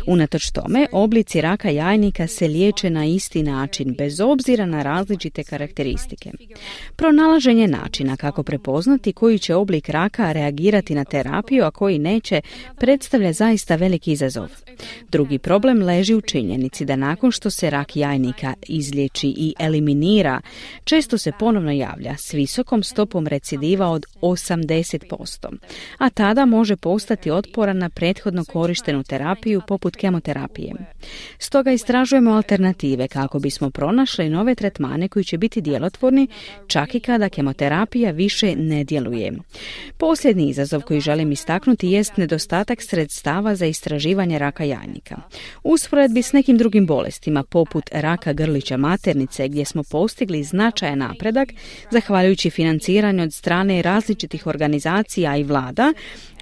[0.06, 6.30] Unatoč tome, oblici raka jajnika se liječe na isti način, bez obzira na različite karakteristike.
[6.96, 12.40] Pronalaženje načina kako prepoznati koji će oblik raka reagirati na terapiju, a koji neće,
[12.76, 14.48] predstavlja zaista veliki izazov.
[15.10, 20.40] Drugi problem leži u činjenici da nakon što se rak jajnika izliječi i eliminira,
[20.84, 25.56] često se ponovno javlja s visokom stopom recidiva od 80%,
[25.98, 30.72] a tada može postati otporan na prethodno korištenu terapiju poput kemoterapije.
[31.38, 36.28] Stoga istražujemo alternative kako bismo pronašli nove tretmane koji će biti djelotvorni
[36.66, 39.32] čak i kada kemoterapija više ne djeluje.
[39.96, 45.16] Posljednji izazov koji želim istaknuti jest nedostatak sredstava za istraživanje raka jajnika.
[45.62, 51.48] Usporedbi s nekim drugim bolestima poput raka grlića maternice gdje smo postigli značajan napredak
[51.90, 55.92] zahvaljujući financiranju od strane različitih organizacija i vlada,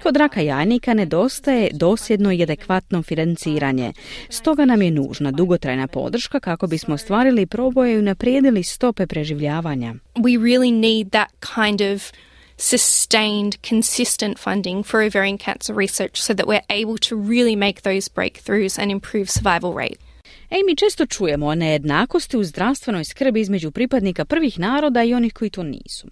[0.03, 3.93] Kod raka jajnika nedostaje dosljedno i adekvatno financiranje.
[4.29, 9.95] Stoga nam je nužna dugotrajna podrška kako bismo ostvarili proboje i unaprijedili stope preživljavanja.
[10.15, 12.11] We really need that kind of
[12.57, 18.09] sustained, consistent funding for ovarian cancer research so that we're able to really make those
[18.15, 20.07] breakthroughs and improve survival rate.
[20.49, 25.33] Ej, mi često čujemo o nejednakosti u zdravstvenoj skrbi između pripadnika prvih naroda i onih
[25.33, 26.07] koji to nisu.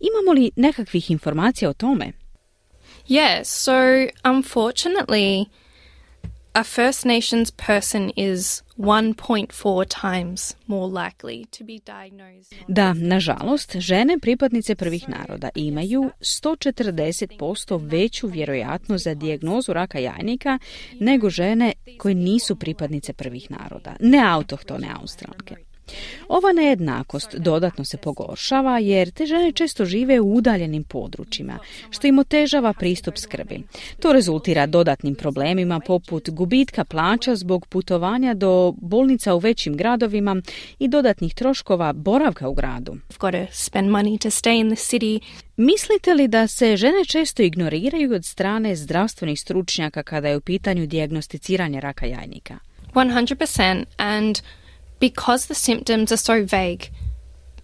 [0.00, 2.12] Imamo li nekakvih informacija o tome?
[3.10, 5.50] Yeah, so unfortunately,
[6.54, 12.54] a First Nations person is 1.4 times more likely to be diagnosed.
[12.68, 20.58] Da, nažalost, žene pripadnice prvih naroda imaju 140% veću vjerojatnost za dijagnozu raka jajnika
[21.00, 25.69] nego žene koje nisu pripadnice prvih naroda, ne autohtone australke.
[26.28, 31.58] Ova nejednakost dodatno se pogoršava jer te žene često žive u udaljenim područjima,
[31.90, 33.62] što im otežava pristup skrbi.
[34.00, 40.42] To rezultira dodatnim problemima poput gubitka plaća zbog putovanja do bolnica u većim gradovima
[40.78, 42.96] i dodatnih troškova boravka u gradu.
[45.56, 50.86] Mislite li da se žene često ignoriraju od strane zdravstvenih stručnjaka kada je u pitanju
[50.86, 52.58] dijagnosticiranja raka jajnika?
[52.94, 54.38] 100% and
[55.00, 56.90] because the symptoms are so vague.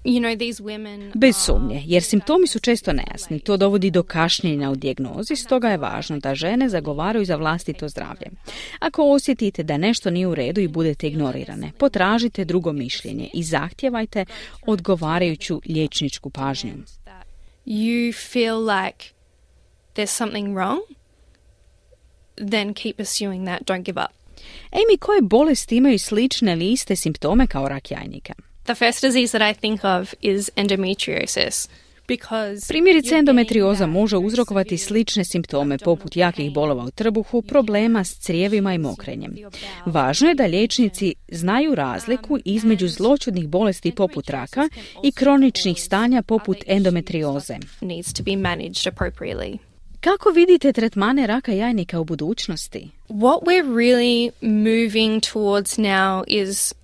[0.04, 3.40] You know, these women Bez sumnje, jer simptomi su često nejasni.
[3.40, 8.26] To dovodi do kašnjenja u dijagnozi, stoga je važno da žene zagovaraju za vlastito zdravlje.
[8.78, 14.24] Ako osjetite da nešto nije u redu i budete ignorirane, potražite drugo mišljenje i zahtjevajte
[14.66, 16.74] odgovarajuću liječničku pažnju.
[17.66, 19.04] You feel like
[19.94, 20.80] there's something wrong,
[22.36, 24.15] then keep pursuing that, don't give up.
[24.70, 28.32] Amy, koje bolesti imaju slične liste simptome kao rak jajnika?
[28.64, 31.68] The first disease that I think of is endometriosis.
[32.68, 38.78] Primjerice endometrioza može uzrokovati slične simptome poput jakih bolova u trbuhu, problema s crijevima i
[38.78, 39.36] mokrenjem.
[39.86, 44.68] Važno je da liječnici znaju razliku između zloćudnih bolesti poput raka
[45.02, 47.56] i kroničnih stanja poput endometrioze.
[50.00, 52.90] Kako vidite tretmane raka jajnika u budućnosti?
[53.08, 56.74] What we're really moving towards now is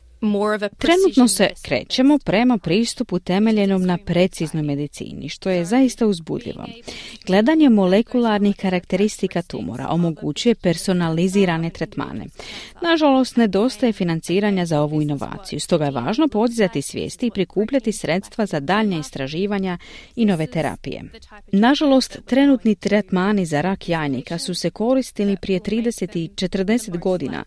[0.79, 6.65] Trenutno se krećemo prema pristupu temeljenom na preciznoj medicini, što je zaista uzbudljivo.
[7.27, 12.27] Gledanje molekularnih karakteristika tumora omogućuje personalizirane tretmane.
[12.83, 18.61] Nažalost, nedostaje financiranja za ovu inovaciju, stoga je važno podizati svijesti i prikupljati sredstva za
[18.61, 19.79] daljnje istraživanja
[20.17, 21.03] i nove terapije.
[21.53, 27.45] Nažalost, trenutni tretmani za rak jajnika su se koristili prije 30 i 40 godina.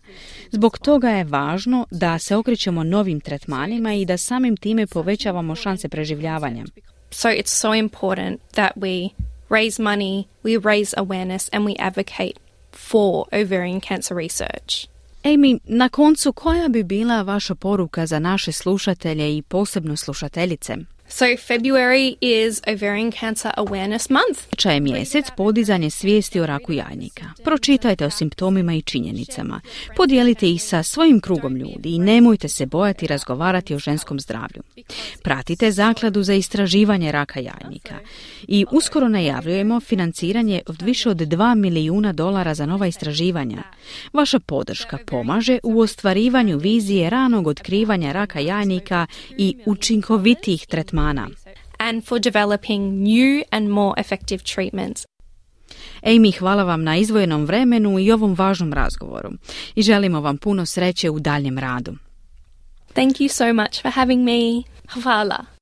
[0.50, 5.54] Zbog toga je važno da se okreće okrećemo novim tretmanima i da samim time povećavamo
[5.54, 6.64] šanse preživljavanja.
[7.10, 9.10] So it's so important that we
[9.48, 12.38] raise money, we raise awareness and we advocate
[12.72, 14.88] for ovarian cancer research.
[15.24, 20.76] Amy, na koncu koja bi bila vaša poruka za naše slušatelje i posebno slušateljice?
[21.08, 24.56] So February is ovarian cancer awareness month.
[24.56, 27.24] Ča je mjesec podizanje svijesti o raku jajnika.
[27.44, 29.60] Pročitajte o simptomima i činjenicama.
[29.96, 34.62] Podijelite ih sa svojim krugom ljudi i nemojte se bojati razgovarati o ženskom zdravlju.
[35.22, 37.94] Pratite zakladu za istraživanje raka jajnika.
[38.48, 43.62] I uskoro najavljujemo financiranje od više od 2 milijuna dolara za nova istraživanja.
[44.12, 49.06] Vaša podrška pomaže u ostvarivanju vizije ranog otkrivanja raka jajnika
[49.38, 50.95] i učinkovitih tretmana
[51.78, 55.06] and for developing new and more effective treatments.
[56.02, 59.30] Amy, hvala vam na izvojenom vremenu i ovom važnom razgovoru.
[59.74, 61.96] I želimo vam puno sreće u daljem radu.
[62.92, 64.62] Thank you so much for having me.
[65.02, 65.55] Hvala.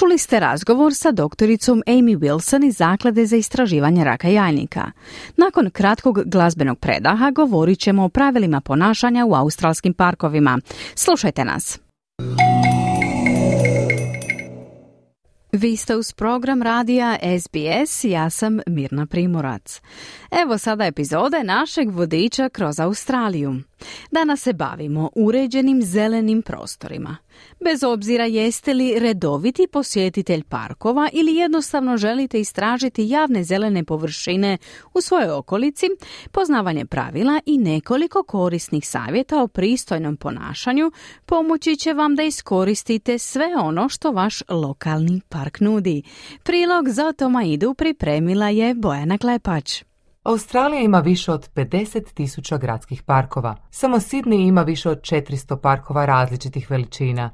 [0.00, 4.90] Čuli ste razgovor sa doktoricom Amy Wilson iz Zaklade za istraživanje raka jajnika.
[5.36, 10.58] Nakon kratkog glazbenog predaha govorit ćemo o pravilima ponašanja u australskim parkovima.
[10.94, 11.80] Slušajte nas.
[15.52, 19.80] Vi ste uz program radija SBS, ja sam Mirna Primorac.
[20.42, 23.54] Evo sada epizode našeg vodiča kroz Australiju.
[24.10, 27.16] Danas se bavimo uređenim zelenim prostorima.
[27.64, 34.58] Bez obzira jeste li redoviti posjetitelj parkova ili jednostavno želite istražiti javne zelene površine
[34.94, 35.86] u svojoj okolici,
[36.30, 40.92] poznavanje pravila i nekoliko korisnih savjeta o pristojnom ponašanju
[41.26, 46.02] pomoći će vam da iskoristite sve ono što vaš lokalni park nudi.
[46.42, 49.82] Prilog za Toma Idu pripremila je Bojana Klepač.
[50.22, 53.56] Australija ima više od 50 tisuća gradskih parkova.
[53.70, 57.30] Samo Sydney ima više od 400 parkova različitih veličina.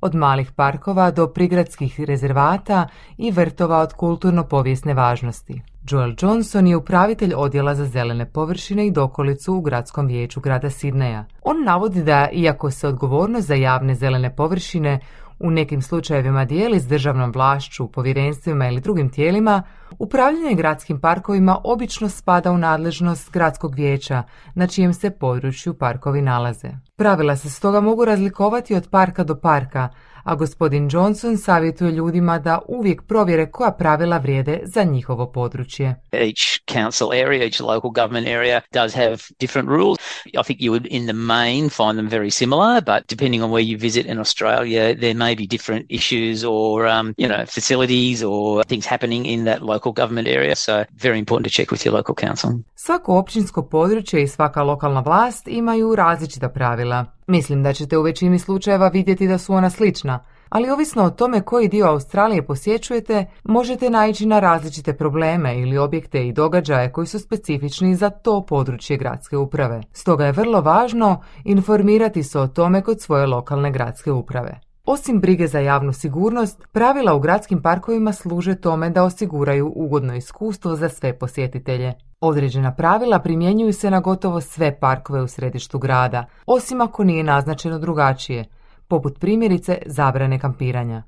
[0.00, 2.88] Od malih parkova do prigradskih rezervata
[3.18, 5.62] i vrtova od kulturno-povijesne važnosti.
[5.90, 11.24] Joel Johnson je upravitelj odjela za zelene površine i dokolicu u gradskom vijeću grada Sidneja.
[11.42, 15.00] On navodi da, iako se odgovornost za javne zelene površine
[15.44, 19.62] u nekim slučajevima dijeli s državnom vlašću, povjerenstvima ili drugim tijelima,
[19.98, 24.22] upravljanje gradskim parkovima obično spada u nadležnost gradskog vijeća
[24.54, 26.68] na čijem se području parkovi nalaze.
[26.96, 29.88] Pravila se stoga mogu razlikovati od parka do parka,
[30.24, 35.94] a gospodin Johnson savjetuje ljudima da uvijek provjere koja pravila vrijede za njihovo područje.
[36.12, 39.98] Each council area, each local government area does have different rules.
[40.26, 43.66] I think you would in the main find them very similar, but depending on where
[43.70, 48.64] you visit in Australia, there may be different issues or um, you know, facilities or
[48.64, 50.56] things happening in that local government area.
[50.56, 52.50] So very important to check with your local council.
[52.74, 57.13] Svako općinsko područje i svaka lokalna vlast imaju različita pravila.
[57.26, 61.40] Mislim da ćete u većini slučajeva vidjeti da su ona slična, ali ovisno o tome
[61.40, 67.18] koji dio Australije posjećujete, možete naići na različite probleme ili objekte i događaje koji su
[67.18, 69.80] specifični za to područje gradske uprave.
[69.92, 74.60] Stoga je vrlo važno informirati se o tome kod svoje lokalne gradske uprave.
[74.86, 80.76] Osim brige za javnu sigurnost, pravila u gradskim parkovima služe tome da osiguraju ugodno iskustvo
[80.76, 81.94] za sve posjetitelje.
[82.20, 87.78] Određena pravila primjenjuju se na gotovo sve parkove u središtu grada, osim ako nije naznačeno
[87.78, 88.44] drugačije,
[88.88, 91.02] poput primjerice zabrane kampiranja.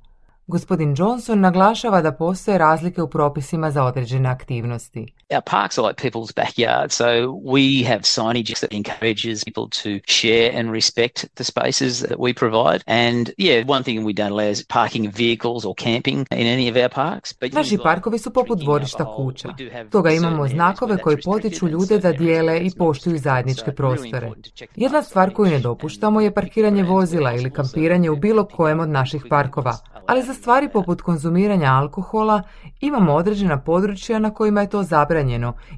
[0.47, 5.07] Gospodin Johnson naglašava da postoje razlike u propisima za određene aktivnosti.
[5.29, 10.53] Our parks are like people's backyard, so we have signage that encourages people to share
[10.55, 12.85] and respect the spaces that we provide.
[12.87, 16.77] And yeah, one thing we don't allow is parking vehicles or camping in any of
[16.77, 17.33] our parks.
[17.33, 19.49] But Naši parkovi su poput dvorišta kuća.
[19.91, 24.31] Toga imamo znakove koji potiču ljude da dijele i poštuju zajedničke prostore.
[24.77, 29.25] Jedna stvar koju ne dopuštamo je parkiranje vozila ili kampiranje u bilo kojem od naših
[29.31, 32.43] parkova, ali za stvari poput konzumiranja alkohola
[32.81, 35.16] imamo određena područja na kojima je to zabranjeno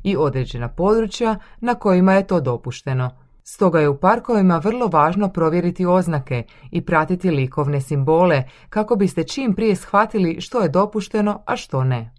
[0.03, 3.11] i određena područja na kojima je to dopušteno.
[3.43, 9.55] Stoga je u parkovima vrlo važno provjeriti oznake i pratiti likovne simbole kako biste čim
[9.55, 12.11] prije shvatili što je dopušteno, a što ne.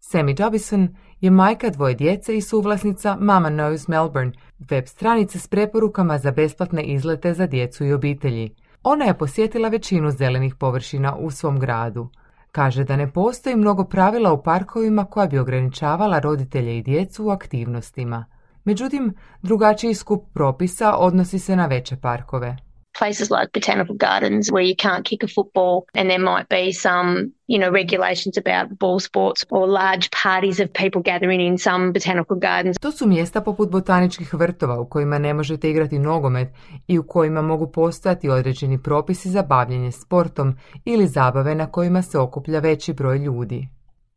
[0.00, 4.32] Sammy Jobison je majka dvoje djece i suvlasnica Mama Knows Melbourne,
[4.70, 8.54] web stranice s preporukama za besplatne izlete za djecu i obitelji.
[8.82, 12.08] Ona je posjetila većinu zelenih površina u svom gradu.
[12.56, 17.30] Kaže da ne postoji mnogo pravila u parkovima koja bi ograničavala roditelje i djecu u
[17.30, 18.24] aktivnostima.
[18.64, 22.56] Međutim, drugačiji skup propisa odnosi se na veće parkove.
[22.98, 27.08] Places like botanical gardens where you can't kick a football and there might be some
[27.46, 32.36] you know regulations about ball sports or large parties of people gathering in some botanical
[32.48, 32.78] gardens.
[32.78, 36.48] To su mjesta poput botaničkih vrtova u kojima ne možete igrati nogomet
[36.86, 42.18] i u kojima mogu postojati određeni propisi za bavljenje sportom ili zabave na kojima se
[42.18, 43.68] okuplja veći broj ljudi.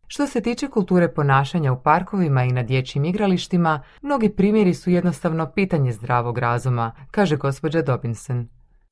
[0.07, 5.51] Što se tiče kulture ponašanja u parkovima i na dječjim igralištima, mnogi primjeri su jednostavno
[5.51, 8.47] pitanje zdravog razuma, kaže gospođa Dobinson.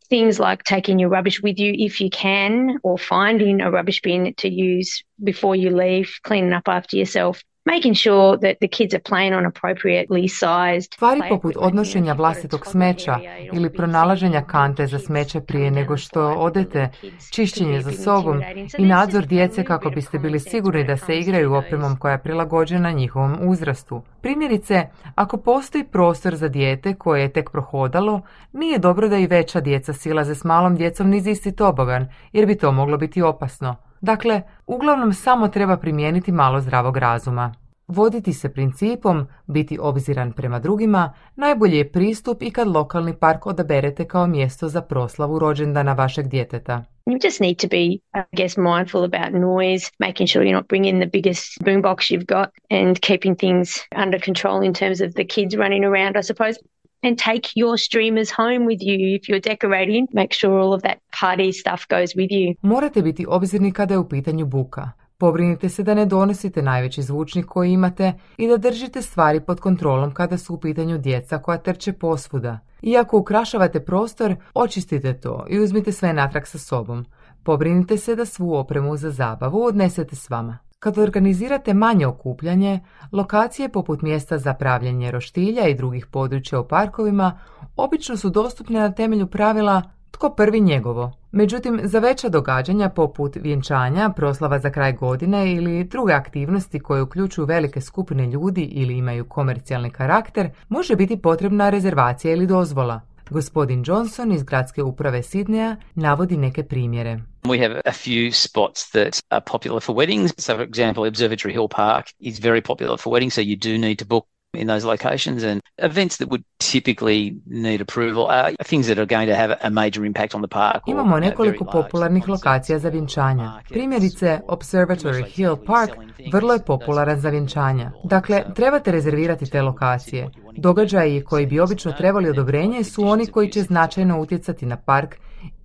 [0.10, 4.34] Things like taking your rubbish with you if you can, or finding a rubbish bin
[4.38, 7.44] to use before you leave, cleaning up after yourself.
[7.76, 13.20] Making sure that the kids are playing on appropriately sized Stvari poput odnošenja vlastitog smeća
[13.54, 16.90] ili pronalaženja kante za smeće prije nego što odete,
[17.32, 18.42] čišćenje za sobom
[18.78, 23.38] i nadzor djece kako biste bili sigurni da se igraju opremom koja je prilagođena njihovom
[23.42, 24.02] uzrastu.
[24.22, 28.22] Primjerice, ako postoji prostor za dijete koje je tek prohodalo,
[28.54, 32.58] nije dobro da i veća djeca silaze s malom djecom niz isti tobogan, jer bi
[32.58, 33.87] to moglo biti opasno.
[34.02, 37.54] Dakle, uglavnom samo treba primijeniti malo zdravog razuma.
[37.88, 44.06] Voditi se principom, biti obziran prema drugima, najbolji je pristup i kad lokalni park odaberete
[44.06, 46.84] kao mjesto za proslavu rođendana vašeg djeteta.
[47.06, 47.84] You just need to be,
[48.22, 52.50] I guess, mindful about noise, making sure you're not bringing the biggest boombox you've got
[52.70, 53.70] and keeping things
[54.06, 56.60] under control in terms of the kids running around, I suppose.
[57.04, 60.08] And take your streamers home with you if you're decorating.
[60.14, 62.56] Make sure all of that party stuff goes with you.
[62.62, 64.92] Morate biti obzirni kada je u pitanju buka.
[65.18, 70.14] Pobrinite se da ne donosite najveći zvučnik koji imate i da držite stvari pod kontrolom
[70.14, 72.60] kada su u pitanju djeca koja trče posvuda.
[72.82, 77.06] Iako ukrašavate prostor, očistite to i uzmite sve natrag sa sobom.
[77.44, 80.58] Pobrinite se da svu opremu za zabavu odnesete s vama.
[80.88, 82.80] Kad organizirate manje okupljanje,
[83.12, 87.40] lokacije poput mjesta za pravljenje roštilja i drugih područja u parkovima
[87.76, 89.82] obično su dostupne na temelju pravila
[90.12, 91.12] tko prvi njegovo.
[91.32, 97.46] Međutim, za veća događanja poput vjenčanja, proslava za kraj godine ili druge aktivnosti koje uključuju
[97.46, 103.02] velike skupine ljudi ili imaju komercijalni karakter, može biti potrebna rezervacija ili dozvola.
[103.30, 107.20] Gospodin Johnson iz gradske uprave Sidneja navodi neke primjere.
[107.50, 110.34] We have a few spots that are popular for weddings.
[110.38, 114.00] So, for example, Observatory Hill Park is very popular for weddings, so you do need
[114.00, 118.98] to book in those locations and events that would typically need approval are things that
[118.98, 120.84] are going to have a major impact on the park.
[120.88, 123.52] Imamo nekoliko popularnih lokacija za vjenčanja.
[123.70, 125.90] Primjerice, Observatory Hill Park
[126.32, 127.92] vrlo je popularan za vjenčanja.
[128.04, 130.30] Dakle, trebate rezervirati te lokacije.
[130.58, 135.16] Događaji koji bi obično trebali odobrenje su oni koji će značajno utjecati na park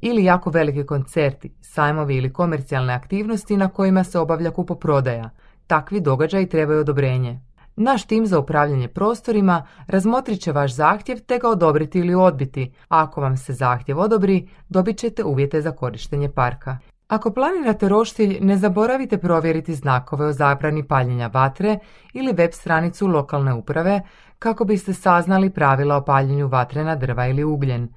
[0.00, 5.30] ili jako veliki koncerti, sajmovi ili komercijalne aktivnosti na kojima se obavlja kupoprodaja.
[5.66, 7.40] Takvi događaji trebaju odobrenje.
[7.76, 12.72] Naš tim za upravljanje prostorima razmotrit će vaš zahtjev te ga odobriti ili odbiti.
[12.88, 16.78] ako vam se zahtjev odobri, dobit ćete uvjete za korištenje parka.
[17.12, 21.78] Ako planirate roštilj, ne zaboravite provjeriti znakove o zabrani paljenja vatre
[22.12, 24.00] ili web stranicu lokalne uprave
[24.38, 27.88] kako biste saznali pravila o paljenju vatre na drva ili ugljen.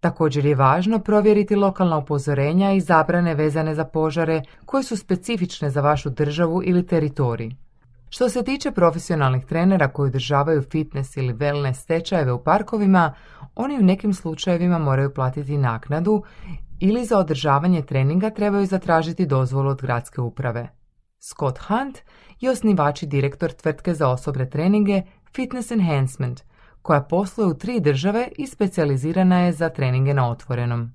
[0.00, 5.80] Također je važno provjeriti lokalna upozorenja i zabrane vezane za požare koje su specifične za
[5.80, 7.50] vašu državu ili teritorij.
[8.08, 13.14] Što se tiče profesionalnih trenera koji održavaju fitness ili wellness tečajeve u parkovima,
[13.54, 16.22] oni u nekim slučajevima moraju platiti naknadu
[16.80, 20.68] ili za održavanje treninga trebaju zatražiti dozvolu od gradske uprave.
[21.18, 21.98] Scott Hunt
[22.40, 25.02] je osnivač i direktor tvrtke za osobne treninge
[25.34, 26.42] Fitness Enhancement,
[26.82, 30.90] koja posluje u tri države i specijalizirana je za treninge na otvorenom.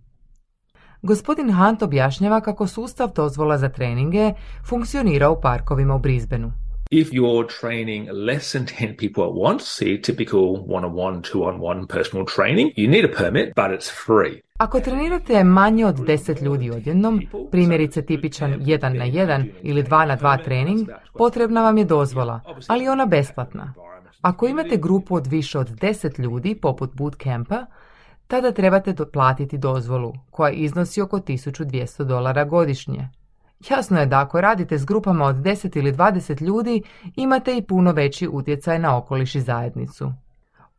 [1.02, 4.34] Gospodin Hunt objašnjava kako sustav dozvola za treninge
[4.70, 6.52] funkcionira u parkovima u Brisbaneu.
[6.92, 12.72] If you're training less than 10 people at once, see typical one-on-one, two-on-one personal training,
[12.76, 14.49] you need a permit, but it's free.
[14.60, 20.18] Ako trenirate manje od 10 ljudi odjednom, primjerice tipičan 1 na 1 ili 2 na
[20.18, 23.74] 2 trening, potrebna vam je dozvola, ali ona besplatna.
[24.22, 27.66] Ako imate grupu od više od 10 ljudi, poput bootcampa,
[28.28, 33.10] tada trebate platiti dozvolu, koja iznosi oko 1200 dolara godišnje.
[33.70, 36.82] Jasno je da ako radite s grupama od 10 ili 20 ljudi,
[37.16, 40.12] imate i puno veći utjecaj na okoliš i zajednicu.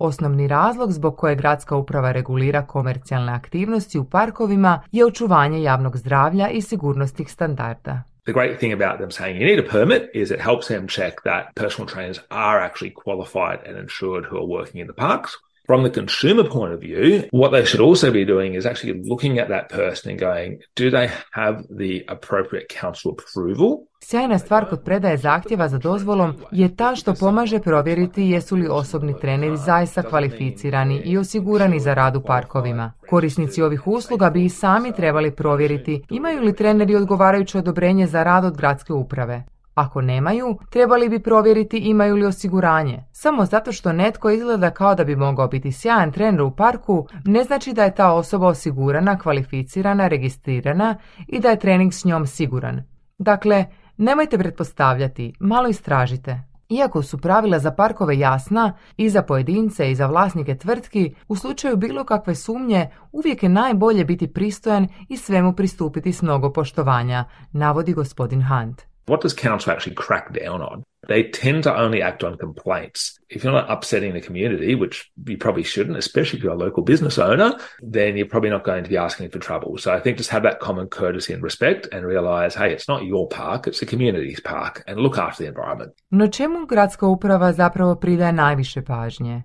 [0.01, 6.48] Osnovni razlog zbog koje gradska uprava regulira komercijalne aktivnosti u parkovima je očuvanje javnog zdravlja
[6.48, 8.03] i sigurnosnih standarda.
[8.24, 11.14] The great thing about them saying you need a permit is it helps them check
[11.22, 15.30] that personal trainers are actually qualified and insured who are working in the parks.
[15.70, 19.38] From the consumer point of view, what they should also be doing is actually looking
[19.38, 21.08] at that person and going, do they
[21.40, 23.70] have the appropriate council approval?
[24.04, 29.14] Sjajna stvar kod predaje zahtjeva za dozvolom je ta što pomaže provjeriti jesu li osobni
[29.20, 32.92] treneri zaista kvalificirani i osigurani za rad u parkovima.
[33.10, 38.44] Korisnici ovih usluga bi i sami trebali provjeriti imaju li treneri odgovarajuće odobrenje za rad
[38.44, 39.44] od gradske uprave.
[39.74, 43.04] Ako nemaju, trebali bi provjeriti imaju li osiguranje.
[43.12, 47.44] Samo zato što netko izgleda kao da bi mogao biti sjajan trener u parku, ne
[47.44, 50.96] znači da je ta osoba osigurana, kvalificirana, registrirana
[51.26, 52.82] i da je trening s njom siguran.
[53.18, 53.64] Dakle,
[53.96, 56.42] nemojte pretpostavljati, malo istražite.
[56.70, 61.76] Iako su pravila za parkove jasna i za pojedince i za vlasnike tvrtki, u slučaju
[61.76, 67.92] bilo kakve sumnje uvijek je najbolje biti pristojan i svemu pristupiti s mnogo poštovanja, navodi
[67.92, 68.89] gospodin Hunt.
[69.07, 70.84] What does council actually crack down on?
[71.09, 73.18] They tend to only act on complaints.
[73.30, 76.84] If you're not upsetting the community, which you probably shouldn't, especially if you're a local
[76.84, 79.78] business owner, then you're probably not going to be asking for trouble.
[79.78, 83.05] So I think just have that common courtesy and respect and realize, hey, it's not
[83.05, 85.92] your park, it's the community's park and look after the environment.
[86.11, 89.42] No čemu gradska uprava zapravo pridaje najviše pažnje?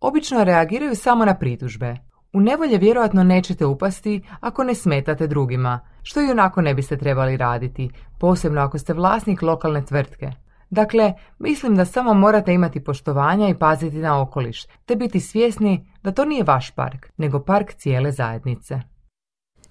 [0.00, 1.96] Obično reagiraju samo na pritužbe.
[2.38, 7.36] U nevolje vjerojatno nećete upasti ako ne smetate drugima, što i onako ne biste trebali
[7.36, 10.30] raditi, posebno ako ste vlasnik lokalne tvrtke.
[10.70, 16.12] Dakle, mislim da samo morate imati poštovanja i paziti na okoliš, te biti svjesni da
[16.12, 18.80] to nije vaš park, nego park cijele zajednice.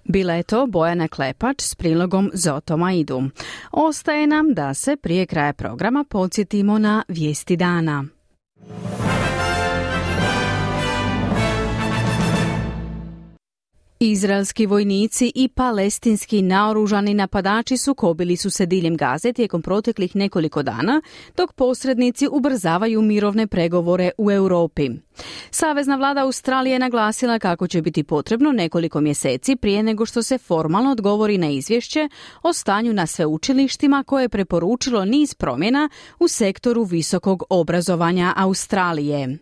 [0.04, 3.22] Bila je to Bojana Klepač s prilogom Zotoma Idu.
[3.72, 8.04] Ostaje nam da se prije kraja programa podsjetimo na vijesti dana.
[14.00, 21.02] Izraelski vojnici i palestinski naoružani napadači sukobili su se diljem Gaze tijekom proteklih nekoliko dana,
[21.36, 24.90] dok posrednici ubrzavaju mirovne pregovore u Europi.
[25.50, 30.38] Savezna vlada Australije je naglasila kako će biti potrebno nekoliko mjeseci prije nego što se
[30.38, 32.08] formalno odgovori na izvješće
[32.42, 35.88] o stanju na sveučilištima koje je preporučilo niz promjena
[36.18, 39.38] u sektoru visokog obrazovanja Australije.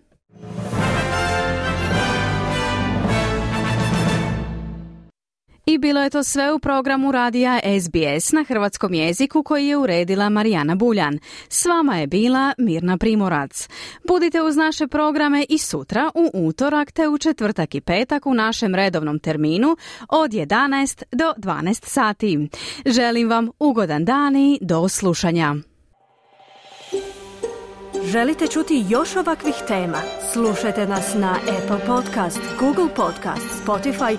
[5.69, 10.29] I bilo je to sve u programu radija SBS na hrvatskom jeziku koji je uredila
[10.29, 11.19] Marijana Buljan.
[11.49, 13.69] S vama je bila Mirna Primorac.
[14.09, 18.75] Budite uz naše programe i sutra u utorak te u četvrtak i petak u našem
[18.75, 19.77] redovnom terminu
[20.09, 22.49] od 11 do 12 sati.
[22.87, 25.55] Želim vam ugodan dan i do slušanja.
[28.05, 29.99] Želite čuti još ovakvih tema?
[30.33, 34.19] Slušajte nas na Apple Podcast, Google Podcast, Spotify